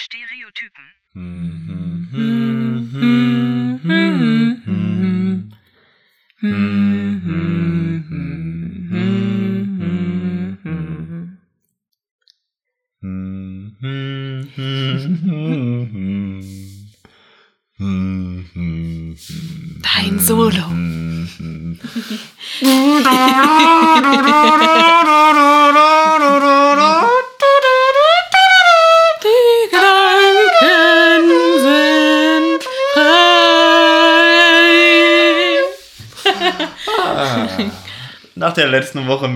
[0.00, 0.84] Stereotypen.
[1.14, 1.37] Dein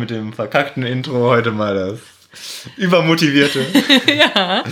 [0.02, 2.00] mit dem verkackten Intro heute mal das
[2.76, 3.64] übermotivierte.
[4.12, 4.64] ja.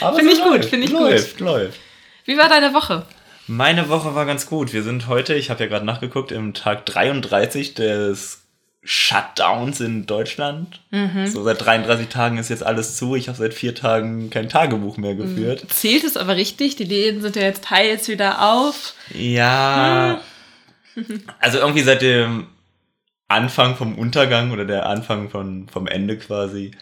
[0.00, 1.00] Aber Finde es ich gut, läuft, finde ich gut.
[1.00, 1.80] läuft, Läuft,
[2.24, 3.04] Wie war deine Woche?
[3.48, 4.72] Meine Woche war ganz gut.
[4.72, 8.42] Wir sind heute, ich habe ja gerade nachgeguckt, im Tag 33 des
[8.84, 10.80] Shutdowns in Deutschland.
[10.92, 11.26] Mhm.
[11.26, 13.16] So seit 33 Tagen ist jetzt alles zu.
[13.16, 15.66] Ich habe seit vier Tagen kein Tagebuch mehr geführt.
[15.70, 16.76] Zählt es aber richtig?
[16.76, 18.94] Die Läden sind ja jetzt teils wieder auf.
[19.12, 20.20] Ja.
[21.40, 22.46] Also irgendwie seit dem
[23.28, 26.72] Anfang vom Untergang oder der Anfang von, vom Ende quasi,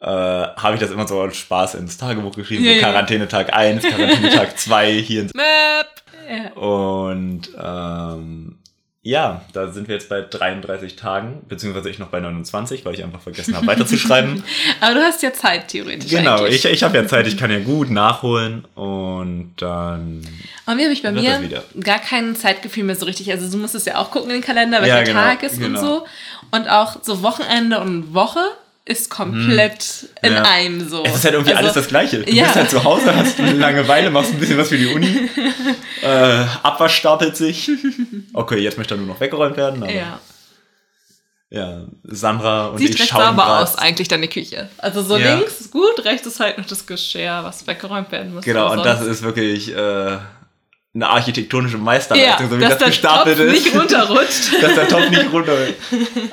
[0.00, 2.64] äh, habe ich das immer so als Spaß ins Tagebuch geschrieben.
[2.64, 2.80] Ja, so.
[2.80, 6.02] Quarantänetag 1, Quarantänetag 2 hier ins Map.
[6.28, 6.52] Ja.
[6.60, 8.58] Und ähm,
[9.04, 13.02] ja, da sind wir jetzt bei 33 Tagen, beziehungsweise ich noch bei 29, weil ich
[13.02, 14.44] einfach vergessen habe weiterzuschreiben.
[14.80, 16.08] Aber du hast ja Zeit, theoretisch.
[16.08, 16.64] genau, eigentlich.
[16.64, 20.22] ich, ich habe ja Zeit, ich kann ja gut nachholen und dann
[20.66, 23.28] Und wie habe ich bei mir gar kein Zeitgefühl mehr so richtig.
[23.32, 25.58] Also du musst es ja auch gucken in den Kalender, welcher Ja, genau, Tag ist
[25.58, 25.80] genau.
[25.80, 26.06] und so.
[26.52, 28.40] Und auch so Wochenende und Woche
[28.84, 30.36] ist komplett in Hm.
[30.36, 30.42] Ja.
[30.50, 31.04] einem so.
[31.04, 32.20] Es ist halt irgendwie Also, alles das Gleiche.
[32.22, 32.44] Du ja.
[32.44, 35.06] bist halt zu Hause, hast eine Langeweile, machst ein bisschen was für die Uni.
[36.02, 37.70] äh, Abwasch stapelt sich.
[38.32, 39.82] Okay, jetzt möchte er nur noch weggeräumt werden.
[39.82, 40.18] Aber ja.
[41.50, 41.82] Ja.
[42.04, 44.68] Sandra und Sieht ich recht schauen sauber aus, eigentlich, deine Küche.
[44.78, 45.34] Also so Ja.
[45.36, 48.44] links ist gut, rechts ist halt noch das Geschirr, was weggeräumt werden muss.
[48.44, 49.76] Genau, und das ist wirklich äh,
[50.94, 53.64] eine architektonische Meisterleistung, ja, so wie dass das der gestapelt Topf ist.
[53.64, 54.52] nicht runterrutscht.
[54.62, 55.74] dass der Topf nicht runter will.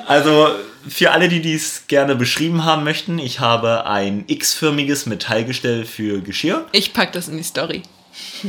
[0.06, 0.48] Also
[0.88, 6.66] für alle, die dies gerne beschrieben haben möchten, ich habe ein X-förmiges Metallgestell für Geschirr
[6.72, 7.82] Ich pack das in die Story.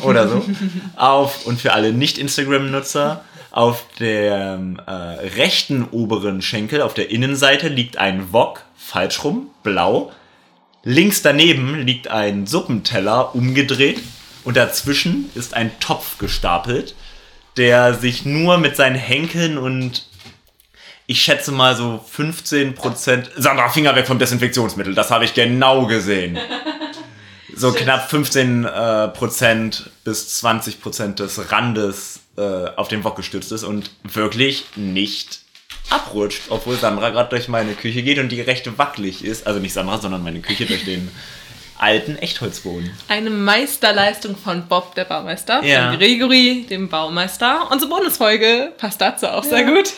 [0.01, 0.45] oder so.
[0.95, 3.23] Auf und für alle Nicht-Instagram-Nutzer.
[3.51, 10.13] Auf dem äh, rechten oberen Schenkel, auf der Innenseite, liegt ein Wok, falsch rum, blau.
[10.83, 13.99] Links daneben liegt ein Suppenteller umgedreht
[14.45, 16.95] und dazwischen ist ein Topf gestapelt,
[17.57, 20.05] der sich nur mit seinen Henkeln und
[21.11, 23.31] ich schätze mal so 15%.
[23.35, 26.39] Sandra, Finger weg vom Desinfektionsmittel, das habe ich genau gesehen.
[27.53, 33.51] So knapp 15 äh, Prozent bis 20 Prozent des Randes äh, auf den Wok gestützt
[33.51, 35.41] ist und wirklich nicht
[35.89, 39.47] abrutscht, obwohl Sandra gerade durch meine Küche geht und die recht wackelig ist.
[39.47, 41.11] Also nicht Sandra, sondern meine Küche durch den
[41.81, 42.91] alten Echtholzboden.
[43.07, 45.89] Eine Meisterleistung von Bob, der Baumeister, Ja.
[45.89, 47.67] von Gregory, dem Baumeister.
[47.71, 49.91] Unsere Bonusfolge passt dazu auch sehr gut.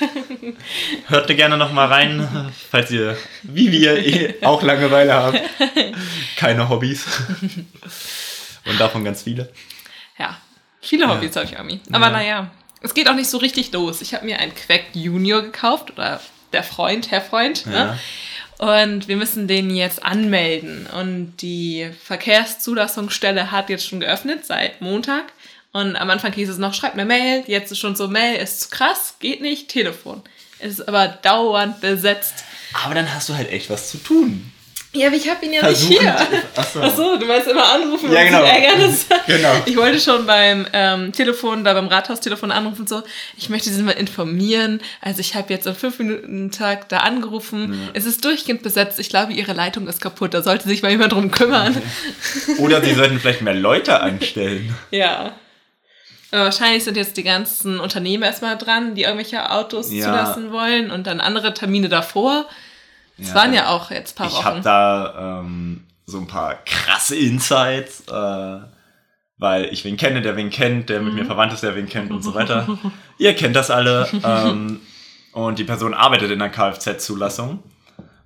[1.08, 5.42] Hört da gerne noch mal rein, falls ihr, wie wir, eh auch Langeweile habt.
[6.38, 7.06] Keine Hobbys.
[8.66, 9.52] Und davon ganz viele.
[10.18, 10.38] Ja,
[10.82, 11.82] viele Hobbys habe ich irgendwie.
[11.92, 12.12] Aber Ja.
[12.12, 12.52] naja,
[12.82, 14.02] es geht auch nicht so richtig los.
[14.02, 16.22] Ich habe mir einen Quack Junior gekauft oder
[16.54, 17.66] der Freund, Herr Freund.
[17.66, 17.98] Ne?
[18.64, 20.88] Und wir müssen den jetzt anmelden.
[20.88, 25.34] Und die Verkehrszulassungsstelle hat jetzt schon geöffnet seit Montag.
[25.74, 27.44] Und am Anfang hieß es noch, schreibt mir Mail.
[27.48, 30.22] Jetzt ist schon so, Mail ist zu krass, geht nicht, Telefon.
[30.60, 32.46] Es ist aber dauernd besetzt.
[32.86, 34.53] Aber dann hast du halt echt was zu tun.
[34.96, 36.18] Ja, aber ich habe ihn ja Versuchen- nicht hier.
[36.56, 36.82] Achso.
[36.82, 38.44] Achso, du meinst immer anrufen Ja, und genau.
[39.28, 39.50] Genau.
[39.66, 43.02] Ich wollte schon beim ähm, Telefon, da beim Rathaustelefon anrufen und so.
[43.36, 44.82] Ich möchte Sie mal informieren.
[45.02, 47.90] Also ich habe jetzt am 5 Minuten Tag da angerufen.
[47.94, 49.00] Es ist durchgehend besetzt.
[49.00, 50.34] Ich glaube, Ihre Leitung ist kaputt.
[50.36, 51.76] Da sollte sich mal jemand drum kümmern.
[52.60, 54.76] Oder sie sollten vielleicht mehr Leute anstellen.
[54.92, 55.34] Ja.
[56.32, 60.06] Aber wahrscheinlich sind jetzt die ganzen Unternehmen erstmal dran, die irgendwelche Autos Ja.
[60.06, 62.48] zulassen wollen und dann andere Termine davor.
[63.18, 63.36] Es Ja.
[63.36, 64.64] waren ja auch jetzt ein paar Ich habe Wochen.
[64.64, 68.60] da ähm, so ein paar krasse Insights, äh,
[69.38, 71.06] weil ich wen kenne, der wen kennt, der Mhm.
[71.06, 72.68] mit mir verwandt ist, der wen kennt und so weiter.
[73.18, 74.08] Ihr kennt das alle.
[74.24, 74.80] Ähm,
[75.34, 77.64] und die Person arbeitet in der Kfz-Zulassung.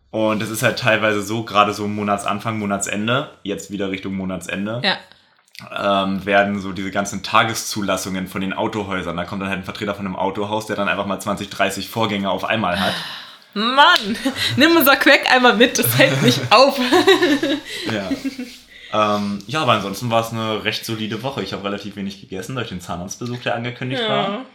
[0.09, 6.03] Und es ist halt teilweise so, gerade so Monatsanfang, Monatsende, jetzt wieder Richtung Monatsende, ja.
[6.03, 9.15] ähm, werden so diese ganzen Tageszulassungen von den Autohäusern.
[9.17, 11.89] Da kommt dann halt ein Vertreter von einem Autohaus, der dann einfach mal 20, 30
[11.89, 12.93] Vorgänge auf einmal hat.
[13.57, 14.17] Mann,
[14.55, 16.79] nimm unser Quack einmal mit, das hält nicht auf.
[18.91, 19.15] Ja.
[19.17, 21.41] ähm, ja, aber ansonsten war es eine recht solide Woche.
[21.41, 24.45] Ich habe relativ wenig gegessen durch den Zahnarztbesuch, der angekündigt war.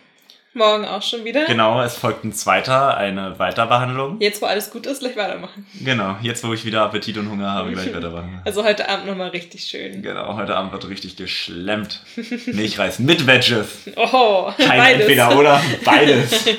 [0.54, 1.46] Morgen auch schon wieder.
[1.46, 4.20] Genau, es folgt ein zweiter, eine Weiterbehandlung.
[4.20, 5.66] Jetzt, wo alles gut ist, gleich weitermachen.
[5.82, 8.42] Genau, jetzt, wo ich wieder Appetit und Hunger habe, gleich weitermachen.
[8.44, 10.02] Also heute Abend nochmal richtig schön.
[10.02, 12.02] Genau, heute Abend wird richtig geschlemmt.
[12.46, 13.88] Milchreis mit Wedges.
[13.96, 15.00] Oh, Kein beides.
[15.02, 16.44] entweder oder, beides.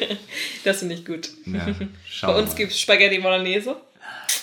[0.64, 1.30] Das finde ich gut.
[1.46, 1.68] Ja,
[2.28, 3.76] Bei uns gibt es Spaghetti Bolognese.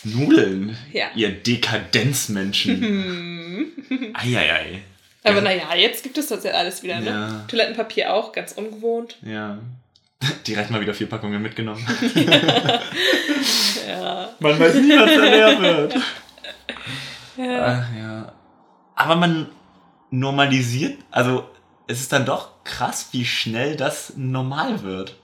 [0.05, 0.77] Nudeln.
[0.93, 1.07] Ja.
[1.17, 3.73] Ihr Dekadenzmenschen.
[4.15, 4.83] Eieiei.
[5.25, 5.41] Aber Ja.
[5.43, 7.07] naja, jetzt gibt es das ja alles wieder, ne?
[7.11, 7.45] Ja.
[7.49, 9.17] Toilettenpapier auch, ganz ungewohnt.
[9.23, 9.59] Ja.
[10.47, 11.87] Direkt mal wieder vier Packungen mitgenommen.
[13.89, 14.29] Ja.
[14.39, 15.95] Man weiß nie, was da leer wird.
[17.39, 18.33] Ach, ja.
[18.95, 19.49] Aber man
[20.11, 21.49] normalisiert, also
[21.87, 25.17] es ist dann doch krass, wie schnell das normal wird.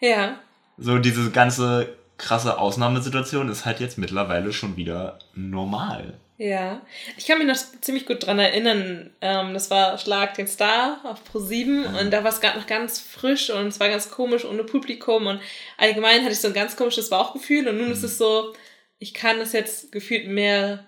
[0.00, 0.36] Ja.
[0.76, 6.14] So diese ganze krasse Ausnahmesituation ist halt jetzt mittlerweile schon wieder normal.
[6.44, 6.82] Ja,
[7.16, 9.10] ich kann mich noch ziemlich gut dran erinnern.
[9.22, 13.00] Ähm, das war Schlag den Star auf Pro7 und da war es gerade noch ganz
[13.00, 15.40] frisch und es war ganz komisch ohne Publikum und
[15.78, 18.52] allgemein hatte ich so ein ganz komisches Bauchgefühl und nun ist es so,
[18.98, 20.84] ich kann es jetzt gefühlt mehr,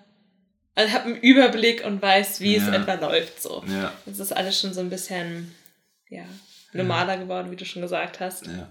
[0.75, 2.73] also habe einen Überblick und weiß, wie es Ja.
[2.75, 3.63] etwa läuft so.
[3.67, 3.91] Ja.
[4.05, 5.55] Es ist alles schon so ein bisschen,
[6.09, 6.25] ja,
[6.71, 8.45] normaler geworden, wie du schon gesagt hast.
[8.45, 8.67] ja.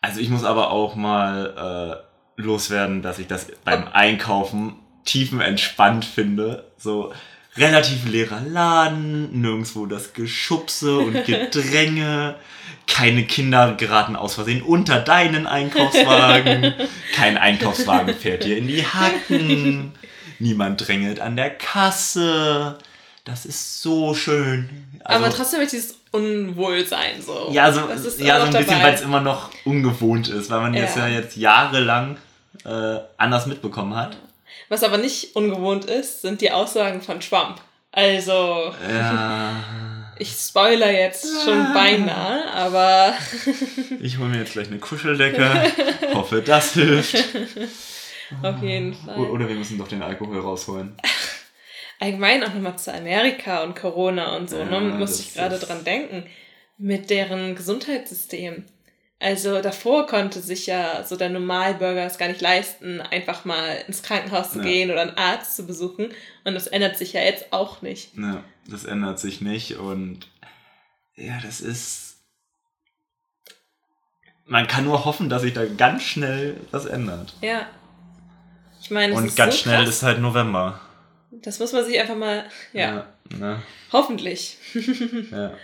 [0.00, 2.04] Also ich muss aber auch mal
[2.36, 6.64] äh, loswerden, dass ich das beim Einkaufen tiefenentspannt finde.
[6.78, 7.12] So
[7.56, 12.36] relativ leerer Laden, nirgendwo das Geschubse und Gedränge.
[12.86, 16.74] Keine Kinder geraten aus Versehen unter deinen Einkaufswagen.
[17.14, 19.92] Kein Einkaufswagen fährt dir in die Hacken.
[20.38, 22.78] Niemand drängelt an der Kasse.
[23.24, 24.68] Das ist so schön.
[25.02, 27.48] Also- Aber trotzdem habe ich dieses Unwohlsein so.
[27.52, 30.60] ja, so, Das ist ja, so ein bisschen, weil es immer noch ungewohnt ist, weil
[30.60, 31.20] man jetzt ja Ja.
[31.20, 32.16] jetzt jahrelang
[32.64, 34.16] äh, anders mitbekommen hat.
[34.68, 37.60] Was aber nicht ungewohnt ist, sind die Aussagen von Trump.
[37.92, 43.14] Also, Ja, ich spoiler jetzt schon beinahe, aber
[44.00, 45.48] ich hole mir jetzt gleich eine Kuscheldecke.
[46.14, 47.14] Hoffe, das hilft.
[48.42, 49.18] auf jeden Fall.
[49.18, 50.96] O- Oder wir müssen doch den Alkohol rausholen.
[52.00, 54.80] Allgemein auch nochmal zu Amerika und Corona und so, Ja, ne?
[54.80, 56.26] Muss ich gerade dran denken.
[56.76, 58.64] Mit deren Gesundheitssystem.
[59.24, 64.02] Also davor konnte sich ja so der Normalbürger es gar nicht leisten, einfach mal ins
[64.02, 64.64] Krankenhaus zu Ja.
[64.64, 66.10] gehen oder einen Arzt zu besuchen.
[66.44, 68.14] Und das ändert sich ja jetzt auch nicht.
[68.18, 70.28] Ja, das ändert sich nicht und
[71.16, 72.18] ja, das ist.
[74.44, 77.32] Man kann nur hoffen, dass sich da ganz schnell was ändert.
[77.40, 77.66] Ja.
[78.82, 79.88] Ich meine, Und ganz so schnell krass.
[79.96, 80.80] ist halt November.
[81.30, 82.44] Das muss man sich einfach mal,
[82.74, 83.36] ja, Ja.
[83.38, 83.62] ne?
[83.90, 84.58] hoffentlich.
[85.30, 85.54] ja.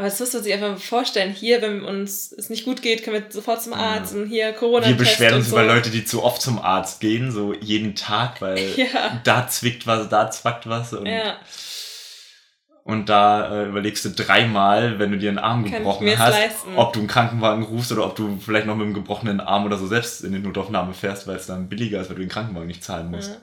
[0.00, 1.30] Aber das muss man sich einfach vorstellen.
[1.30, 4.88] Hier, wenn uns es nicht gut geht, können wir sofort zum Arzt und hier corona
[4.88, 5.56] Wir beschweren uns so.
[5.56, 9.20] über Leute, die zu oft zum Arzt gehen, so jeden Tag, weil Ja.
[9.24, 11.36] da zwickt was, da zwackt was und, Ja,
[12.84, 16.70] und da äh, überlegst du dreimal, wenn du dir einen Arm Kann gebrochen hast, leisten?
[16.76, 19.76] ob du einen Krankenwagen rufst oder ob du vielleicht noch mit einem gebrochenen Arm oder
[19.76, 22.68] so selbst in die Notaufnahme fährst, weil es dann billiger ist, weil du den Krankenwagen
[22.68, 23.32] nicht zahlen musst.
[23.32, 23.36] ja.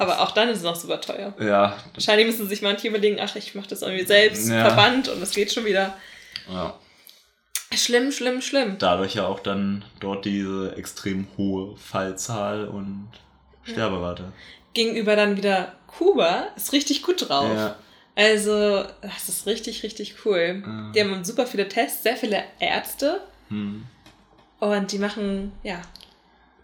[0.00, 1.34] Aber auch dann ist es noch super teuer.
[1.38, 4.64] Ja, Wahrscheinlich müssen sich manche überlegen, ach, ich mache das irgendwie selbst, Ja.
[4.64, 5.94] Verband und es geht schon wieder.
[6.50, 6.74] ja.
[7.74, 8.76] Schlimm, schlimm, schlimm.
[8.78, 13.08] Dadurch ja auch dann dort diese extrem hohe Fallzahl und
[13.62, 14.32] Sterberate.
[14.74, 17.52] Gegenüber dann wieder Kuba ist richtig gut drauf.
[17.54, 17.76] Ja.
[18.16, 20.62] Also, das ist richtig, richtig cool.
[20.66, 20.92] Ja.
[20.94, 23.20] Die haben super viele Tests, sehr viele Ärzte
[23.50, 23.84] Hm.
[24.60, 25.80] und die machen, ja,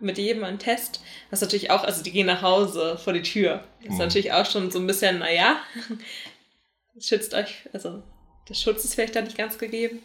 [0.01, 1.01] mit jedem einen Test.
[1.31, 3.65] Was natürlich auch, also die gehen nach Hause vor die Tür.
[3.81, 3.99] Das ist Mhm.
[3.99, 5.57] natürlich auch schon so ein bisschen, naja,
[7.01, 8.03] schützt euch, also
[8.49, 10.01] der Schutz ist vielleicht da nicht ganz gegeben.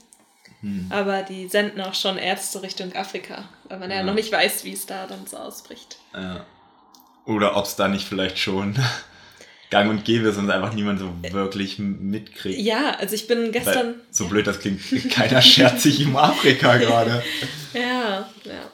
[0.61, 0.87] Hm.
[0.89, 4.03] Aber die senden auch schon Ärzte Richtung Afrika, weil man ja, Ja.
[4.03, 5.97] noch nicht weiß, wie es da dann so ausbricht.
[6.13, 6.45] Ja.
[7.25, 8.75] Oder ob es da nicht vielleicht schon
[9.69, 12.59] gang und gäbe ist und einfach niemand so wirklich mitkriegt.
[12.59, 13.87] Ja, also ich bin gestern.
[13.87, 14.81] Weil, so blöd das klingt,
[15.11, 17.23] keiner schert sich um Afrika gerade.
[17.73, 18.71] Ja, ja.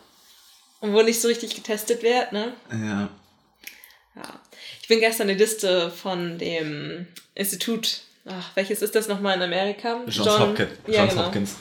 [0.80, 2.54] Und wo nicht so richtig getestet wird, ne?
[2.72, 3.10] Ja.
[4.16, 4.40] Ja.
[4.82, 10.02] Ich bin gestern die Liste von dem Institut, ach, welches ist das nochmal in Amerika?
[10.08, 10.70] Johns, John- Hopkins.
[10.88, 11.26] Ja, Johns genau.
[11.26, 11.56] Hopkins.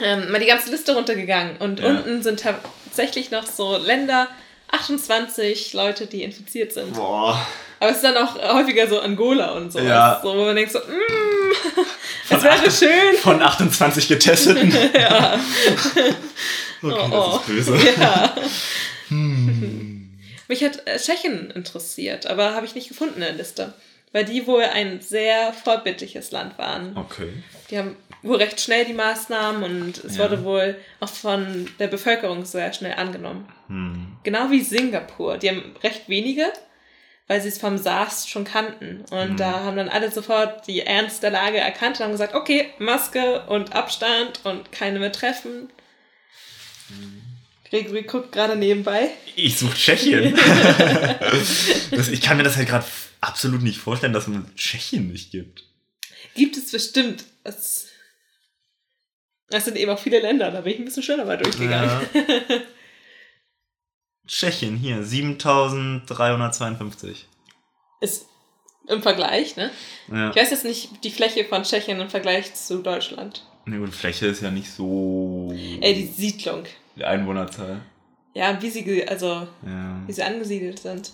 [0.00, 1.56] Ähm, mal die ganze Liste runtergegangen.
[1.58, 1.88] Und Ja.
[1.90, 4.28] unten sind tatsächlich noch so Länder,
[4.70, 6.94] 28 Leute, die infiziert sind.
[6.94, 7.46] Boah.
[7.78, 9.80] Aber es ist dann auch häufiger so Angola und so.
[9.80, 10.20] Ja.
[10.22, 11.82] So, wo man denkt so, mm,
[12.30, 13.16] es wäre schön.
[13.20, 14.72] Von 28 Getesteten.
[14.94, 15.38] Ja.
[16.82, 17.78] Okay, Oh, das ist böse.
[18.00, 18.34] Ja.
[19.08, 20.10] Hm.
[20.48, 23.72] Mich hat äh, Tschechien interessiert, aber habe ich nicht gefunden in der Liste.
[24.14, 26.94] Weil die wohl ein sehr vorbildliches Land waren.
[26.98, 27.30] Okay.
[27.70, 30.24] Die haben wohl recht schnell die Maßnahmen und es Ja.
[30.24, 33.48] wurde wohl auch von der Bevölkerung sehr schnell angenommen.
[33.68, 34.16] Hm.
[34.22, 35.38] Genau wie Singapur.
[35.38, 36.52] Die haben recht wenige,
[37.26, 39.02] weil sie es vom SARS schon kannten.
[39.10, 39.36] Und Mhm.
[39.38, 43.44] da haben dann alle sofort die Ernst der Lage erkannt und haben gesagt, okay, Maske
[43.46, 45.70] und Abstand und keine mehr treffen.
[47.70, 49.10] Gregory guckt gerade nebenbei.
[49.34, 50.34] Ich suche Tschechien.
[51.90, 52.84] das, ich kann mir das halt gerade
[53.22, 55.64] absolut nicht vorstellen, dass man Tschechien nicht gibt.
[56.34, 57.24] Gibt es bestimmt.
[57.44, 57.86] Es,
[59.48, 62.06] es sind eben auch viele Länder, da bin ich ein bisschen schneller mal durchgegangen.
[64.26, 67.26] Tschechien, hier, 7352.
[68.00, 68.26] Ist
[68.88, 69.70] im Vergleich, ne?
[70.08, 70.30] Ja.
[70.30, 73.46] Ich weiß jetzt nicht die Fläche von Tschechien im Vergleich zu Deutschland.
[73.64, 75.54] Ne, gut, Fläche ist ja nicht so.
[75.80, 76.64] Ey, die Siedlung.
[76.96, 77.80] Die Einwohnerzahl.
[78.34, 80.00] Ja, wie sie, also, Ja.
[80.06, 81.12] wie sie angesiedelt sind.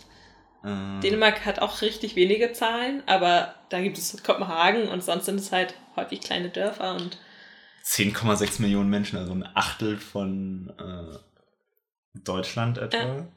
[0.65, 5.41] Äh, Dänemark hat auch richtig wenige Zahlen, aber da gibt es Kopenhagen und sonst sind
[5.41, 7.19] es halt häufig kleine Dörfer und
[7.85, 12.99] 10,6 Millionen Menschen, also ein Achtel von äh, Deutschland etwa.
[12.99, 13.29] Ja.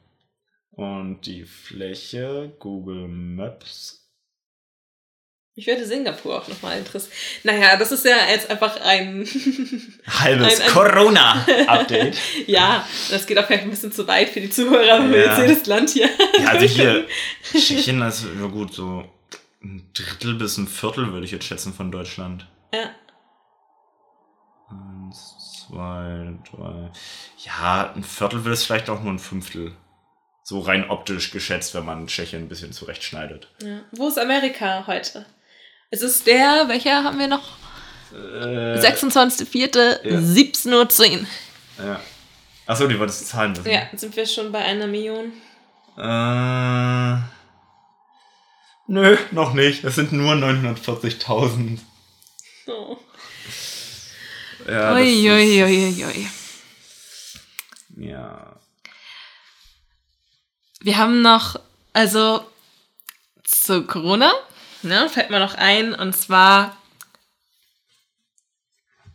[0.72, 4.01] Und die Fläche, Google Maps.
[5.54, 7.12] Mich würde Singapur auch nochmal interessieren.
[7.44, 9.26] Naja, das ist ja jetzt einfach ein,
[10.06, 12.16] Halbes Ein- ein- Corona-Update.
[12.46, 15.24] ja, das geht auch vielleicht ein bisschen zu weit für die Zuhörer, aber Ja.
[15.38, 16.08] jetzt jedes Land hier.
[16.40, 17.06] ja, also hier,
[17.52, 19.04] Tschechien ist ja gut, so
[19.62, 22.46] ein Drittel bis ein Viertel würde ich jetzt schätzen von Deutschland.
[22.74, 22.90] Ja,
[24.70, 26.90] Eins, zwei, drei.
[27.44, 29.72] Ja, ein Viertel wird es vielleicht auch nur ein Fünftel.
[30.44, 33.48] So rein optisch geschätzt, wenn man Tschechien ein bisschen zurechtschneidet.
[33.62, 33.80] ja.
[33.92, 35.26] Wo ist Amerika heute?
[35.92, 37.50] Es ist der, welcher haben wir noch?
[38.12, 41.26] Äh, 26.04.17.10 Uhr.
[41.84, 42.00] Ja.
[42.66, 43.70] Achso, die wolltest du zahlen wissen.
[43.70, 45.34] Ja, sind wir schon bei einer Million.
[45.98, 47.16] Äh,
[48.86, 49.84] nö, noch nicht.
[49.84, 51.78] Es sind nur 940.000.
[52.68, 52.96] Oh.
[54.66, 56.26] Ja, Ui, ui, ui, ui.
[57.98, 58.56] Ja.
[60.80, 61.60] Wir haben noch,
[61.92, 62.46] also
[63.44, 64.32] zu Corona,
[64.82, 66.76] ne, fällt mir noch ein, und zwar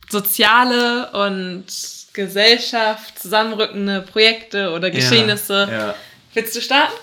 [0.10, 1.66] soziale und
[2.14, 5.68] Gesellschaft zusammenrückende Projekte oder Geschehnisse.
[5.70, 5.96] Ja.
[6.34, 6.94] Willst du starten?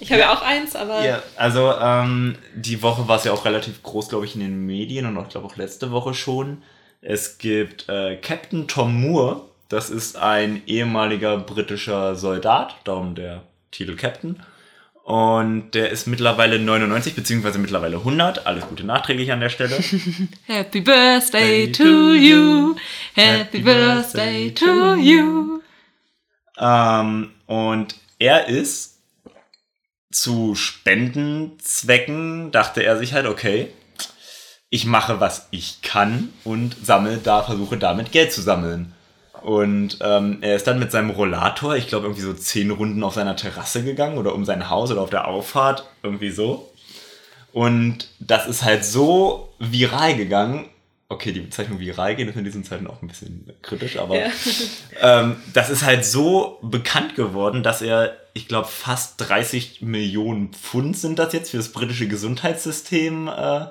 [0.00, 0.32] Ich habe ja.
[0.32, 4.26] auch eins, aber Ja, also ähm, die Woche war es ja auch relativ groß, glaube
[4.26, 6.62] ich, in den Medien und auch, ich glaube auch letzte Woche schon.
[7.00, 13.96] Es gibt äh, Captain Tom Moore, das ist ein ehemaliger britischer Soldat, darum der Titel
[13.96, 14.42] Captain.
[15.08, 18.46] Und der ist mittlerweile 99, beziehungsweise mittlerweile 100.
[18.46, 19.74] Alles Gute nachträglich an der Stelle.
[20.46, 22.76] Happy Birthday Day to you.
[23.14, 25.62] Happy Birthday to you.
[26.58, 28.98] Ähm, und er ist
[30.12, 33.72] zu Spendenzwecken, dachte er sich halt, okay,
[34.68, 38.92] ich mache, was ich kann und sammle da, versuche damit Geld zu sammeln.
[39.42, 43.14] Und ähm, er ist dann mit seinem Rollator, ich glaube, irgendwie so zehn Runden auf
[43.14, 46.72] seiner Terrasse gegangen oder um sein Haus oder auf der Auffahrt, irgendwie so.
[47.52, 50.66] Und das ist halt so viral gegangen.
[51.08, 54.30] Okay, die Bezeichnung viral gehen ist in diesen Zeiten auch ein bisschen kritisch, aber Ja.
[55.00, 60.98] ähm, das ist halt so bekannt geworden, dass er, ich glaube, fast 30 Millionen Pfund
[60.98, 63.66] sind das jetzt für das britische Gesundheitssystem äh,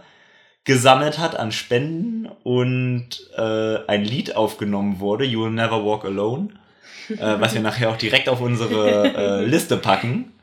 [0.67, 6.50] gesammelt hat an Spenden und äh, ein Lied aufgenommen wurde, You Will Never Walk Alone,
[7.09, 10.33] äh, was wir nachher auch direkt auf unsere äh, Liste packen.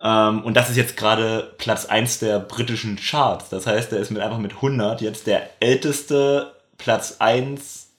[0.00, 3.50] Ähm, und das ist jetzt gerade Platz 1 der britischen Charts.
[3.50, 7.90] Das heißt, er ist mit einfach mit 100 jetzt der älteste Platz 1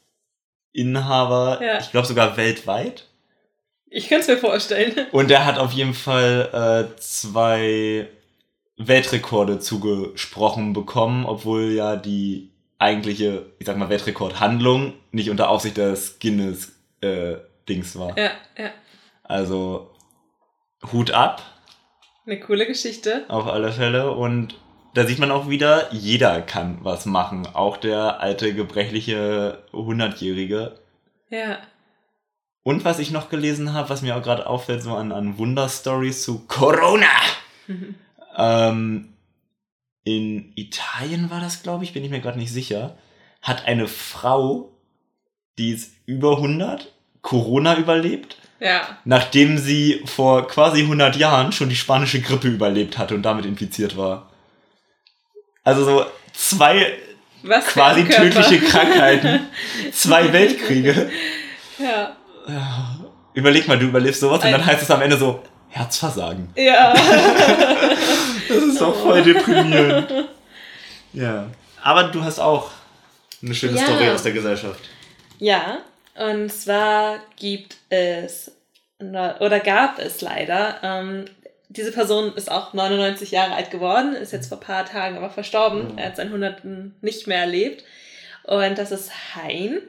[0.73, 1.77] Inhaber, Ja.
[1.79, 3.05] ich glaube sogar weltweit.
[3.89, 4.93] Ich könnte es mir vorstellen.
[5.11, 8.07] Und er hat auf jeden Fall äh, zwei
[8.77, 16.19] Weltrekorde zugesprochen bekommen, obwohl ja die eigentliche, ich sag mal, Weltrekordhandlung nicht unter Aufsicht des
[16.19, 18.17] Guinness äh, Dings war.
[18.17, 18.69] Ja, ja.
[19.23, 19.91] Also
[20.91, 21.41] Hut ab
[22.25, 23.25] Eine coole Geschichte.
[23.29, 24.55] auf alle Fälle und
[24.93, 27.47] da sieht man auch wieder, jeder kann was machen.
[27.53, 30.79] Auch der alte, gebrechliche 100-Jährige.
[31.29, 31.59] Ja.
[32.63, 36.23] Und was ich noch gelesen habe, was mir auch gerade auffällt, so an, an Wunderstories
[36.23, 37.07] zu Corona.
[38.37, 39.13] Ähm,
[40.03, 42.97] in Italien war das, glaube ich, bin ich mir gerade nicht sicher,
[43.41, 44.71] hat eine Frau,
[45.57, 48.81] die ist über 100, Corona überlebt, Ja.
[49.03, 53.97] nachdem sie vor quasi 100 Jahren schon die spanische Grippe überlebt hatte und damit infiziert
[53.97, 54.31] war.
[55.63, 56.93] Also so zwei
[57.43, 59.41] Was quasi ein tödliche Krankheiten,
[59.91, 61.11] zwei Weltkriege.
[61.79, 62.15] Ja.
[63.33, 66.49] Überleg mal, du überlebst sowas und dann Ein- heißt es am Ende so, Herzversagen.
[66.55, 66.93] Ja.
[68.79, 70.11] Das ist doch voll deprimierend.
[71.13, 71.49] Ja.
[71.81, 72.69] Aber du hast auch
[73.41, 73.85] eine schöne Ja.
[73.85, 74.81] Story aus der Gesellschaft.
[75.39, 75.79] Ja,
[76.15, 78.51] und zwar gibt es
[78.99, 81.25] oder gab es leider ähm,
[81.69, 85.29] diese Person ist auch 99 Jahre alt geworden, ist jetzt vor ein paar Tagen aber
[85.29, 85.93] verstorben.
[85.93, 85.97] Mhm.
[85.97, 87.83] Er hat seinen Hunderten nicht mehr erlebt.
[88.43, 89.81] Und das ist Hein.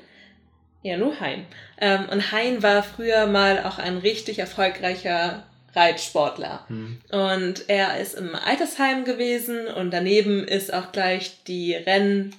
[0.82, 1.46] Ja, nur Hein.
[1.80, 5.44] Ähm, und Hein war früher mal auch ein richtig erfolgreicher
[5.74, 6.64] Reitsportler.
[6.68, 7.00] Mhm.
[7.10, 12.34] Und er ist im Altersheim gewesen und daneben ist auch gleich die Rennsport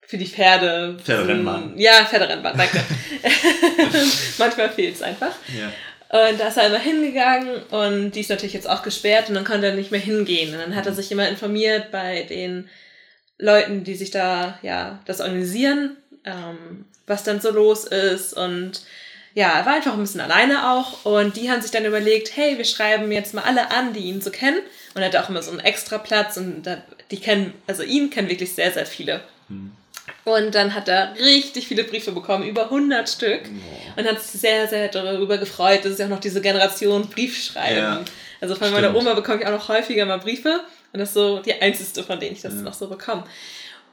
[0.00, 0.98] für die Pferde.
[1.02, 1.74] Pferderennbahn.
[1.76, 2.82] Ja, Pferderennbahn, danke.
[4.38, 5.34] Manchmal fehlt es einfach.
[5.58, 5.72] Ja.
[6.12, 9.46] Und da ist er immer hingegangen und die ist natürlich jetzt auch gesperrt und dann
[9.46, 10.52] konnte er nicht mehr hingehen.
[10.52, 12.68] Und dann hat er sich immer informiert bei den
[13.38, 15.96] Leuten, die sich da, ja, das organisieren,
[16.26, 18.82] ähm, was dann so los ist und
[19.34, 22.58] ja, er war einfach ein bisschen alleine auch und die haben sich dann überlegt, hey,
[22.58, 24.58] wir schreiben jetzt mal alle an, die ihn so kennen
[24.94, 26.62] und er hat auch immer so einen extra Platz und
[27.10, 29.22] die kennen, also ihn kennen wirklich sehr, sehr viele.
[29.48, 29.72] Hm.
[30.24, 33.42] Und dann hat er richtig viele Briefe bekommen, über 100 Stück.
[33.44, 34.00] Oh.
[34.00, 35.80] Und hat sich sehr, sehr darüber gefreut.
[35.82, 37.78] Das ist ja auch noch diese Generation Briefschreiben.
[37.78, 38.04] Ja,
[38.40, 38.82] also von stimmt.
[38.82, 40.60] meiner Oma bekomme ich auch noch häufiger mal Briefe.
[40.92, 42.60] Und das ist so die einzige, von denen ich das ja.
[42.60, 43.24] noch so bekomme.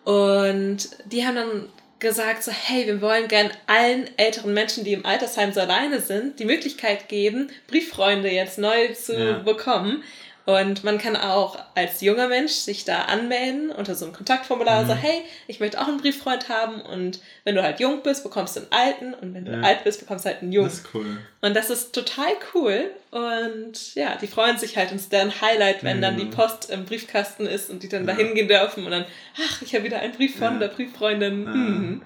[0.04, 1.70] Und die haben dann
[2.00, 6.40] gesagt so, hey, wir wollen gern allen älteren Menschen, die im Altersheim so alleine sind,
[6.40, 9.40] die Möglichkeit geben, Brieffreunde jetzt neu zu ja.
[9.40, 10.04] bekommen.
[10.50, 14.88] Und man kann auch als junger Mensch sich da anmelden unter so einem Kontaktformular, mhm.
[14.88, 18.56] so hey, ich möchte auch einen Brieffreund haben und wenn du halt jung bist, bekommst
[18.56, 19.62] du einen alten und wenn du ja.
[19.62, 20.70] alt bist, bekommst du halt einen jungen.
[20.70, 21.20] Das ist cool.
[21.42, 25.40] Und das ist total cool und ja, die freuen sich halt und es ist deren
[25.40, 26.02] Highlight, wenn mhm.
[26.02, 26.32] dann die mhm.
[26.32, 28.14] Post im Briefkasten ist und die dann ja.
[28.14, 29.06] da hingehen dürfen und dann,
[29.48, 30.60] ach, ich habe wieder einen Brief von ja.
[30.62, 31.44] der Brieffreundin.
[31.44, 32.02] Mhm.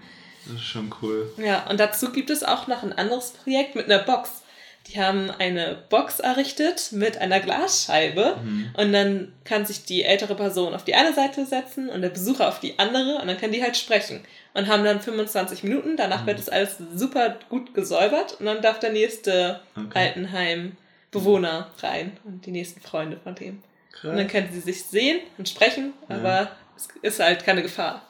[0.48, 1.32] Das ist schon cool.
[1.38, 4.43] Ja, und dazu gibt es auch noch ein anderes Projekt mit einer Box.
[4.88, 8.74] Die haben eine Box errichtet mit einer Glasscheibe mhm.
[8.76, 12.50] und dann kann sich die ältere Person auf die eine Seite setzen und der Besucher
[12.50, 14.22] auf die andere und dann können die halt sprechen
[14.54, 15.96] und haben dann 25 Minuten.
[15.96, 16.28] Danach mhm.
[16.28, 20.00] wird das alles super gut gesäubert und dann darf der nächste okay.
[20.08, 23.64] Altenheim-Bewohner rein und die nächsten Freunde von dem.
[23.94, 24.12] Krass.
[24.12, 26.52] Und dann können sie sich sehen und sprechen, aber ja.
[26.76, 28.06] es ist halt keine Gefahr.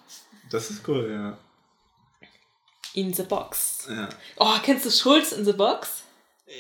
[0.50, 1.38] Das ist cool, ja.
[2.96, 3.88] In the Box.
[3.90, 4.10] Ja.
[4.38, 6.03] Oh, kennst du Schulz in the Box?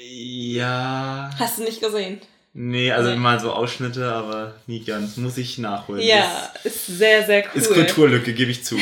[0.01, 1.29] Ja.
[1.37, 2.21] Hast du nicht gesehen?
[2.53, 3.15] Nee, also nee.
[3.15, 5.17] mal so Ausschnitte, aber nie ganz.
[5.17, 6.01] Muss ich nachholen.
[6.01, 7.61] Ja, ist, ist sehr, sehr cool.
[7.61, 8.77] Ist Kulturlücke, gebe ich zu.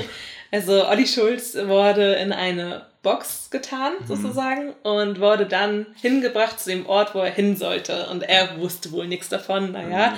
[0.50, 4.06] also Olli Schulz wurde in eine Box getan, mhm.
[4.06, 8.08] sozusagen, und wurde dann hingebracht zu dem Ort, wo er hin sollte.
[8.10, 10.10] Und er wusste wohl nichts davon, naja.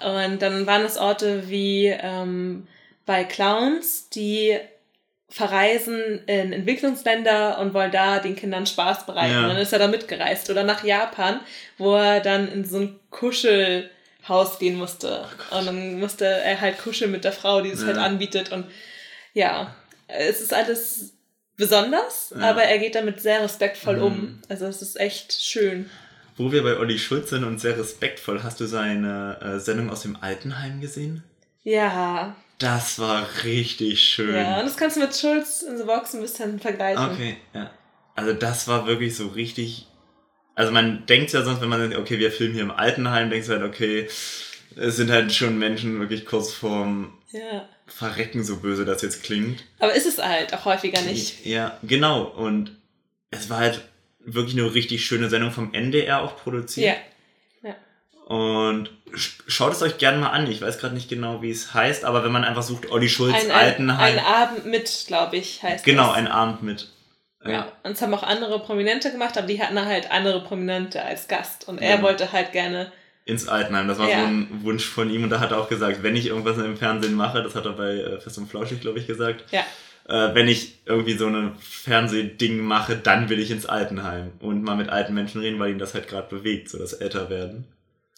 [0.00, 0.06] Mhm.
[0.06, 2.66] Und dann waren es Orte wie ähm,
[3.06, 4.58] bei Clowns, die
[5.30, 9.32] verreisen in Entwicklungsländer und wollen da den Kindern Spaß bereiten.
[9.32, 9.42] Ja.
[9.42, 10.50] Und dann ist er da mitgereist.
[10.50, 11.40] Oder nach Japan,
[11.78, 15.24] wo er dann in so ein Kuschelhaus gehen musste.
[15.52, 18.02] Oh und dann musste er halt kuscheln mit der Frau, die es halt ja.
[18.02, 18.50] halt anbietet.
[18.50, 18.66] Und
[19.32, 19.74] ja,
[20.08, 21.12] es ist alles
[21.56, 22.50] besonders, ja.
[22.50, 24.02] aber er geht damit sehr respektvoll mhm.
[24.02, 24.42] um.
[24.48, 25.88] Also es ist echt schön.
[26.36, 30.02] Wo wir bei Olli Schulz sind und sehr respektvoll, hast du seine äh, Sendung aus
[30.02, 31.22] dem Altenheim gesehen?
[31.62, 32.34] Ja.
[32.60, 34.34] Das war richtig schön.
[34.34, 37.10] Ja, und das kannst du mit Schulz in the Box ein bisschen vergleichen.
[37.10, 37.70] Okay, ja.
[38.14, 39.86] Also das war wirklich so richtig.
[40.54, 43.46] Also man denkt ja sonst, wenn man denkt, okay, wir filmen hier im Altenheim, denkst
[43.46, 44.08] du halt, okay,
[44.76, 47.66] es sind halt schon Menschen wirklich kurz vorm ja.
[47.86, 49.64] Verrecken, so böse das jetzt klingt.
[49.78, 51.46] Aber ist es halt auch häufiger nicht.
[51.46, 52.24] Ja, genau.
[52.24, 52.76] Und
[53.30, 53.80] es war halt
[54.18, 56.88] wirklich eine richtig schöne Sendung vom NDR auch produziert.
[56.88, 56.94] Ja.
[58.30, 60.48] Und schaut es euch gerne mal an.
[60.48, 63.34] Ich weiß gerade nicht genau, wie es heißt, aber wenn man einfach sucht, Olli Schulz,
[63.34, 64.18] ein, Altenheim.
[64.18, 66.16] Ein Abend mit, glaube ich, heißt Genau, das.
[66.16, 66.92] ein Abend mit.
[67.44, 67.50] Ja.
[67.50, 67.72] ja.
[67.82, 71.66] Und es haben auch andere Prominente gemacht, aber die hatten halt andere Prominente als Gast.
[71.66, 72.02] Und er ja.
[72.02, 72.92] wollte halt gerne
[73.24, 73.88] ins Altenheim.
[73.88, 74.20] Das war ja.
[74.20, 76.76] so ein Wunsch von ihm und da hat er auch gesagt, wenn ich irgendwas im
[76.76, 79.44] Fernsehen mache, das hat er bei äh, Fest und Flauschig, glaube ich, gesagt.
[79.50, 79.64] Ja.
[80.08, 84.76] Äh, wenn ich irgendwie so ein Fernsehding mache, dann will ich ins Altenheim und mal
[84.76, 87.66] mit alten Menschen reden, weil ihn das halt gerade bewegt, so das Älterwerden.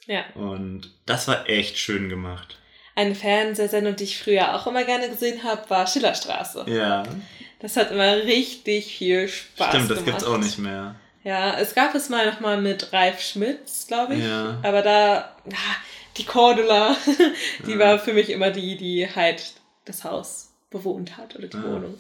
[0.07, 0.25] Ja.
[0.35, 2.59] Und das war echt schön gemacht.
[2.95, 6.67] Eine Fernsehsendung, die ich früher auch immer gerne gesehen habe, war Schillerstraße.
[6.69, 7.05] Ja.
[7.61, 10.97] Das hat immer richtig viel Spaß Stimmt, das gibt es auch nicht mehr.
[11.25, 14.25] Ja, es gab es mal nochmal mit Ralf Schmitz, glaube ich.
[14.25, 14.59] Ja.
[14.63, 15.37] Aber da,
[16.17, 16.97] die Cordula,
[17.67, 17.79] die ja.
[17.79, 19.53] war für mich immer die, die halt
[19.85, 21.63] das Haus bewohnt hat oder die ja.
[21.63, 21.99] Wohnung.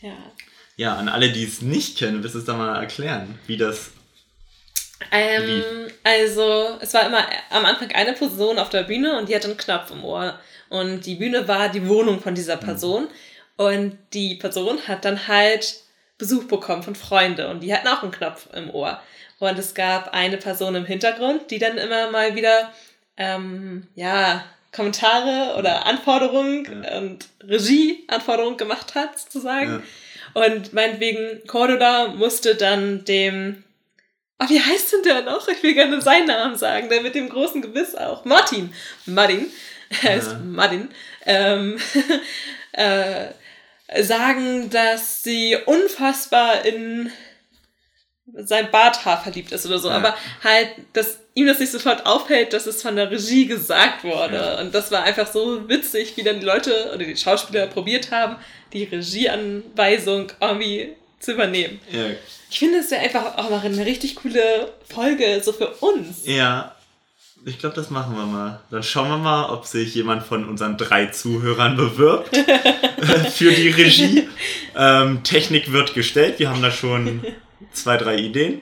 [0.00, 0.16] Ja.
[0.76, 3.92] Ja, an alle, die es nicht kennen, willst du es da mal erklären, wie das
[5.10, 5.64] ähm,
[6.04, 9.56] also, es war immer am Anfang eine Person auf der Bühne und die hatte einen
[9.56, 10.38] Knopf im Ohr.
[10.68, 12.60] Und die Bühne war die Wohnung von dieser mhm.
[12.60, 13.02] Person.
[13.04, 13.08] Mhm.
[13.56, 15.74] Und die Person hat dann halt
[16.16, 19.00] Besuch bekommen von Freunden und die hatten auch einen Knopf im Ohr.
[19.38, 22.72] Und es gab eine Person im Hintergrund, die dann immer mal wieder,
[23.16, 26.98] ähm, ja, Kommentare oder Anforderungen ja.
[26.98, 29.82] und Regieanforderungen gemacht hat, sozusagen.
[30.34, 30.42] Ja.
[30.44, 33.64] Und meinetwegen, Cordula musste dann dem
[34.42, 35.46] Oh, wie heißt denn der noch?
[35.48, 38.24] Ich will gerne seinen Namen sagen, der mit dem großen Gebiss auch.
[38.24, 38.72] Martin.
[39.04, 39.46] Martin.
[40.02, 40.38] Er ist ja.
[40.38, 40.88] Martin.
[41.26, 41.78] Ähm,
[42.72, 47.12] äh, sagen, dass sie unfassbar in
[48.32, 49.96] sein Barthaar verliebt ist oder so, ja.
[49.96, 54.36] aber halt, dass ihm das nicht sofort aufhält, dass es von der Regie gesagt wurde.
[54.36, 54.60] Ja.
[54.60, 58.36] Und das war einfach so witzig, wie dann die Leute oder die Schauspieler probiert haben,
[58.72, 61.80] die Regieanweisung irgendwie zu übernehmen.
[61.92, 62.06] Ja.
[62.50, 66.26] Ich finde, es wäre einfach auch mal eine richtig coole Folge, so für uns.
[66.26, 66.74] Ja,
[67.46, 68.60] ich glaube, das machen wir mal.
[68.70, 72.36] Dann schauen wir mal, ob sich jemand von unseren drei Zuhörern bewirbt
[73.30, 74.28] für die Regie.
[74.76, 76.38] Ähm, Technik wird gestellt.
[76.38, 77.24] Wir haben da schon
[77.72, 78.60] zwei, drei Ideen.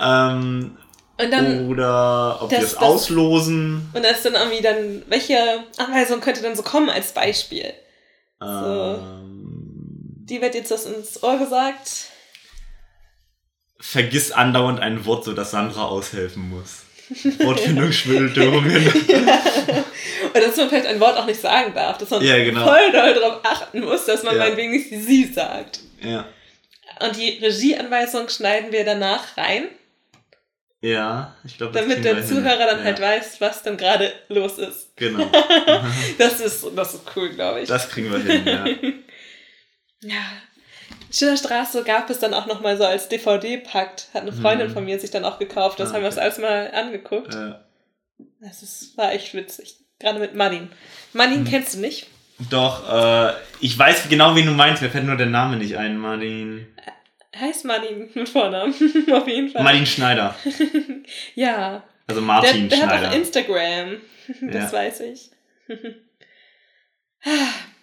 [0.00, 0.76] Ähm,
[1.16, 3.90] dann, oder ob wir es auslosen.
[3.94, 5.36] Und das dann irgendwie dann, welche
[5.78, 7.72] Anweisung könnte dann so kommen als Beispiel?
[8.40, 8.98] So.
[10.24, 12.06] Die wird jetzt das ins Ohr gesagt.
[13.80, 16.82] Vergiss andauernd ein Wort, sodass Sandra aushelfen muss.
[17.40, 18.84] Wortfindungsstörungen.
[19.08, 19.84] ja.
[20.34, 22.64] Und dass man vielleicht ein Wort auch nicht sagen darf, dass man ja, genau.
[22.64, 24.44] voll doll darauf achten muss, dass man ja.
[24.44, 25.80] meinetwegen nicht sie sagt.
[26.00, 26.26] Ja.
[27.00, 29.68] Und die Regieanweisung schneiden wir danach rein.
[30.80, 32.84] Ja, ich glaube, Damit der Zuhörer dann ja.
[32.84, 34.96] halt weiß, was dann gerade los ist.
[34.96, 35.30] Genau.
[36.18, 37.68] das, ist, das ist cool, glaube ich.
[37.68, 38.64] Das kriegen wir hin, ja.
[40.02, 40.22] ja.
[41.10, 44.08] Schillerstraße gab es dann auch nochmal so als DVD-Pakt.
[44.14, 44.72] Hat eine Freundin mhm.
[44.72, 45.78] von mir sich dann auch gekauft.
[45.78, 47.34] Das ah, haben wir uns alles mal angeguckt.
[47.34, 47.64] Ja.
[48.40, 49.76] Das ist, war echt witzig.
[49.98, 50.70] Gerade mit Martin.
[51.12, 51.44] Martin mhm.
[51.44, 52.06] kennst du nicht?
[52.50, 54.82] Doch, äh, ich weiß genau, wen du meinst.
[54.82, 56.66] Mir fällt nur der Name nicht ein, Martin.
[56.76, 58.72] Äh, heißt Martin mit Vornamen,
[59.12, 59.62] auf jeden Fall.
[59.62, 60.34] Martin Schneider.
[61.34, 61.84] ja.
[62.06, 63.00] Also Martin der, der Schneider.
[63.00, 63.96] Der hat auch Instagram.
[64.40, 64.78] das ja.
[64.78, 65.30] weiß ich.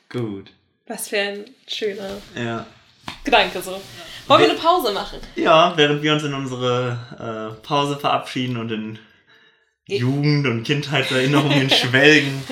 [0.09, 0.51] Gut.
[0.89, 2.65] Was für ein schöner ja.
[3.23, 3.79] Gedanke so.
[4.27, 5.19] Wollen wir eine Pause machen?
[5.35, 8.99] Ja, während wir uns in unsere äh, Pause verabschieden und in
[9.87, 12.43] Jugend- und Kindheitserinnerungen schwelgen,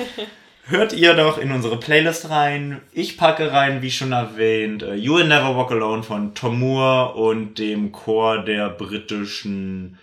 [0.66, 2.80] hört ihr doch in unsere Playlist rein.
[2.92, 7.14] Ich packe rein, wie schon erwähnt, uh, You Will Never Walk Alone von Tom Moore
[7.14, 9.98] und dem Chor der britischen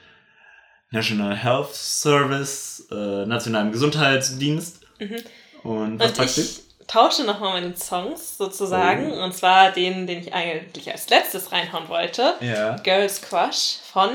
[0.91, 4.81] National Health Service, äh, Nationalen Gesundheitsdienst.
[4.99, 5.15] Mhm.
[5.63, 6.64] Und was und packst du?
[6.87, 9.11] Tausche nochmal meine Songs sozusagen.
[9.11, 9.23] Oh.
[9.23, 12.35] Und zwar den, den ich eigentlich als letztes reinhauen wollte.
[12.41, 12.75] Ja.
[12.77, 14.09] Girls Crush von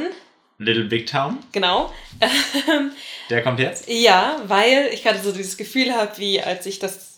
[0.58, 1.38] Little Big Town.
[1.52, 1.90] Genau.
[3.30, 3.88] Der kommt jetzt?
[3.88, 7.09] Ja, weil ich gerade so dieses Gefühl habe, wie als ich das,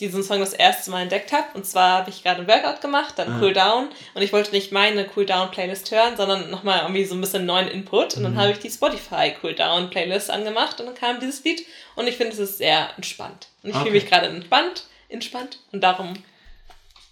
[0.00, 1.46] diesen Song das erste Mal entdeckt habe.
[1.54, 3.38] Und zwar habe ich gerade ein Workout gemacht, dann ah.
[3.40, 3.88] Cool Down.
[4.14, 7.46] Und ich wollte nicht meine Cool Down Playlist hören, sondern nochmal irgendwie so ein bisschen
[7.46, 8.16] neuen Input.
[8.16, 8.38] Und dann mhm.
[8.38, 11.62] habe ich die Spotify Cool Down Playlist angemacht und dann kam dieses Lied.
[11.96, 13.48] Und ich finde, es ist sehr entspannt.
[13.62, 13.84] Und ich okay.
[13.86, 15.58] fühle mich gerade entspannt, entspannt.
[15.72, 16.14] Und darum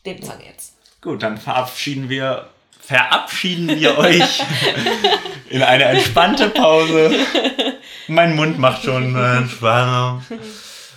[0.04, 0.74] den Song jetzt.
[1.00, 2.50] Gut, dann verabschieden wir
[2.86, 4.42] verabschieden wir euch
[5.50, 7.10] in eine entspannte Pause.
[8.06, 10.24] Mein Mund macht schon äh, Entspannung.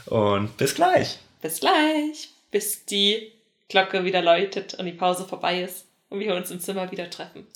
[0.06, 1.18] Und bis gleich.
[1.42, 2.30] Bis gleich.
[2.52, 3.32] Bis die
[3.70, 7.48] Glocke wieder läutet und die Pause vorbei ist und wir uns im Zimmer wieder treffen.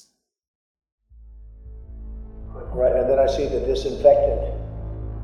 [2.75, 4.41] Right, and then I see the disinfectant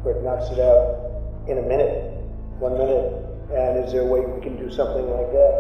[0.04, 2.14] where it knocks it out in a minute,
[2.60, 3.26] one minute.
[3.54, 5.54] And is there a way we can do something like that?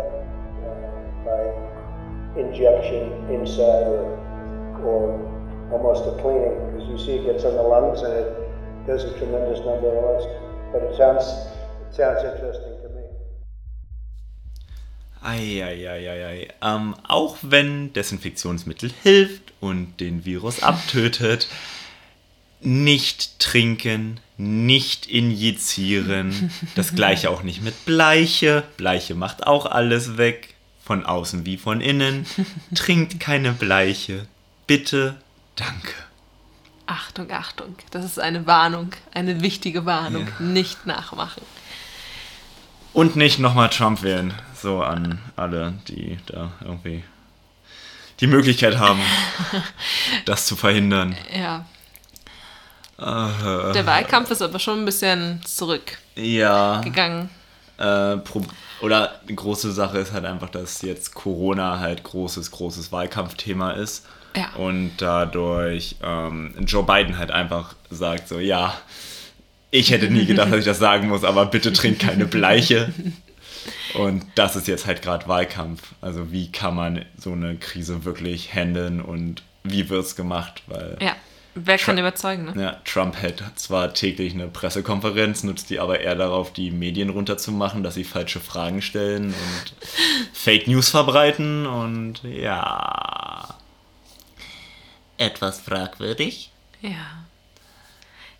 [0.62, 0.90] Uh,
[1.26, 4.06] by injection inside or,
[4.84, 8.34] or almost a cleaning because you see it gets on the lungs and it
[8.86, 10.26] does a tremendous number of us.
[10.72, 11.26] But it sounds,
[11.90, 12.79] it sounds interesting.
[15.21, 16.47] Eieieiei.
[16.62, 21.47] Ähm, auch wenn Desinfektionsmittel hilft und den Virus abtötet,
[22.62, 26.51] nicht trinken, nicht injizieren.
[26.75, 28.63] Das gleiche auch nicht mit Bleiche.
[28.77, 32.25] Bleiche macht auch alles weg von außen wie von innen.
[32.75, 34.27] Trinkt keine Bleiche.
[34.67, 35.15] Bitte,
[35.55, 35.93] danke.
[36.86, 37.75] Achtung, Achtung.
[37.91, 40.27] Das ist eine Warnung, eine wichtige Warnung.
[40.27, 40.45] Ja.
[40.45, 41.43] Nicht nachmachen.
[42.93, 44.34] Und nicht nochmal Trump wählen.
[44.62, 47.04] So an alle, die da irgendwie
[48.19, 49.00] die Möglichkeit haben,
[50.26, 51.15] das zu verhindern.
[51.34, 51.65] Ja.
[53.00, 57.30] Uh, Der Wahlkampf ist aber schon ein bisschen zurückgegangen.
[57.80, 58.13] Ja.
[58.13, 58.22] Äh,
[58.82, 64.06] oder eine große Sache ist halt einfach, dass jetzt Corona halt großes, großes Wahlkampfthema ist.
[64.36, 64.50] Ja.
[64.58, 68.74] Und dadurch ähm, Joe Biden halt einfach sagt so, ja,
[69.72, 72.93] ich hätte nie gedacht, dass ich das sagen muss, aber bitte trink keine Bleiche.
[73.93, 75.82] Und das ist jetzt halt gerade Wahlkampf.
[76.02, 80.63] Also wie kann man so eine Krise wirklich handeln und wie wird es gemacht?
[80.67, 81.15] Weil ja.
[81.56, 82.62] Wer kann Trump, überzeugen, ne?
[82.62, 87.84] Ja, Trump hält zwar täglich eine Pressekonferenz, nutzt die aber eher darauf, die Medien runterzumachen,
[87.84, 89.74] dass sie falsche Fragen stellen und
[90.34, 93.56] Fake News verbreiten und ja.
[95.17, 96.52] etwas fragwürdig.
[96.82, 97.26] Ja.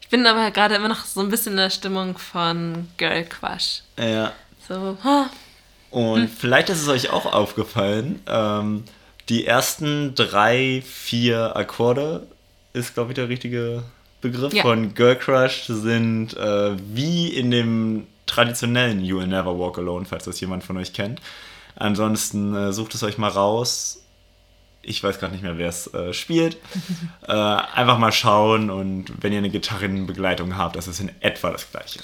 [0.02, 3.82] Ich bin aber gerade immer noch so ein bisschen in der Stimmung von Girl Crush.
[3.98, 4.34] Ja.
[4.70, 4.98] So,
[5.90, 8.84] Und vielleicht ist es euch auch aufgefallen, ähm,
[9.28, 12.28] die ersten drei, vier Akkorde
[12.74, 13.84] ist, glaube ich, der richtige
[14.22, 14.62] Begriff Ja.
[14.64, 20.26] von Girl Crush sind äh, wie in dem traditionellen You Will Never Walk Alone, falls
[20.26, 21.20] das jemand von euch kennt.
[21.76, 24.04] Ansonsten äh, sucht es euch mal raus.
[24.82, 26.58] Ich weiß gerade nicht mehr, wer es äh, spielt.
[27.28, 31.70] äh, einfach mal schauen und wenn ihr eine Gitarrenbegleitung habt, das ist in etwa das
[31.72, 32.00] gleiche.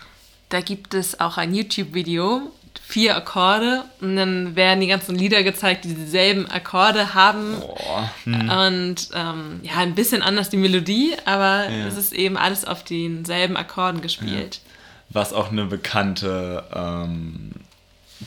[0.56, 2.50] Da gibt es auch ein YouTube-Video,
[2.88, 7.60] vier Akkorde und dann werden die ganzen Lieder gezeigt, die dieselben Akkorde haben.
[7.60, 8.10] Boah.
[8.26, 11.88] Und ähm, ja, ein bisschen anders die Melodie, aber Ja.
[11.88, 14.62] es ist eben alles auf denselben Akkorden gespielt.
[15.10, 17.52] Was auch eine bekannte ähm,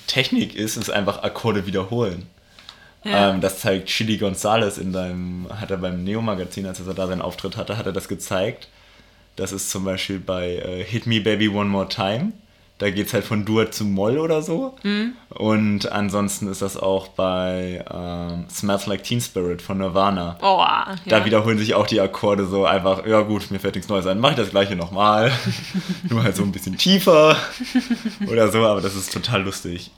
[0.07, 2.27] Technik ist, ist einfach Akkorde wiederholen.
[3.05, 3.31] Ja.
[3.31, 7.23] Ähm, das zeigt Chili Gonzalez in deinem, hat er beim Neo-Magazin, als er da seinen
[7.23, 8.69] Auftritt hatte, hat er das gezeigt.
[9.39, 12.33] Das ist zum Beispiel bei äh, Hit Me Baby One More Time.
[12.79, 14.77] Da geht es halt von Dur zu Moll oder so.
[14.83, 15.13] Mhm.
[15.31, 20.39] Und ansonsten ist das auch bei ähm, Smells Like Teen Spirit von Nirvana.
[20.43, 20.97] Oh, ja.
[21.07, 24.19] Da wiederholen sich auch die Akkorde so einfach, ja gut, mir fällt nichts Neues ein,
[24.19, 25.31] mach ich das gleiche nochmal.
[26.09, 27.37] Nur halt so ein bisschen tiefer
[28.29, 29.93] oder so, aber das ist total lustig.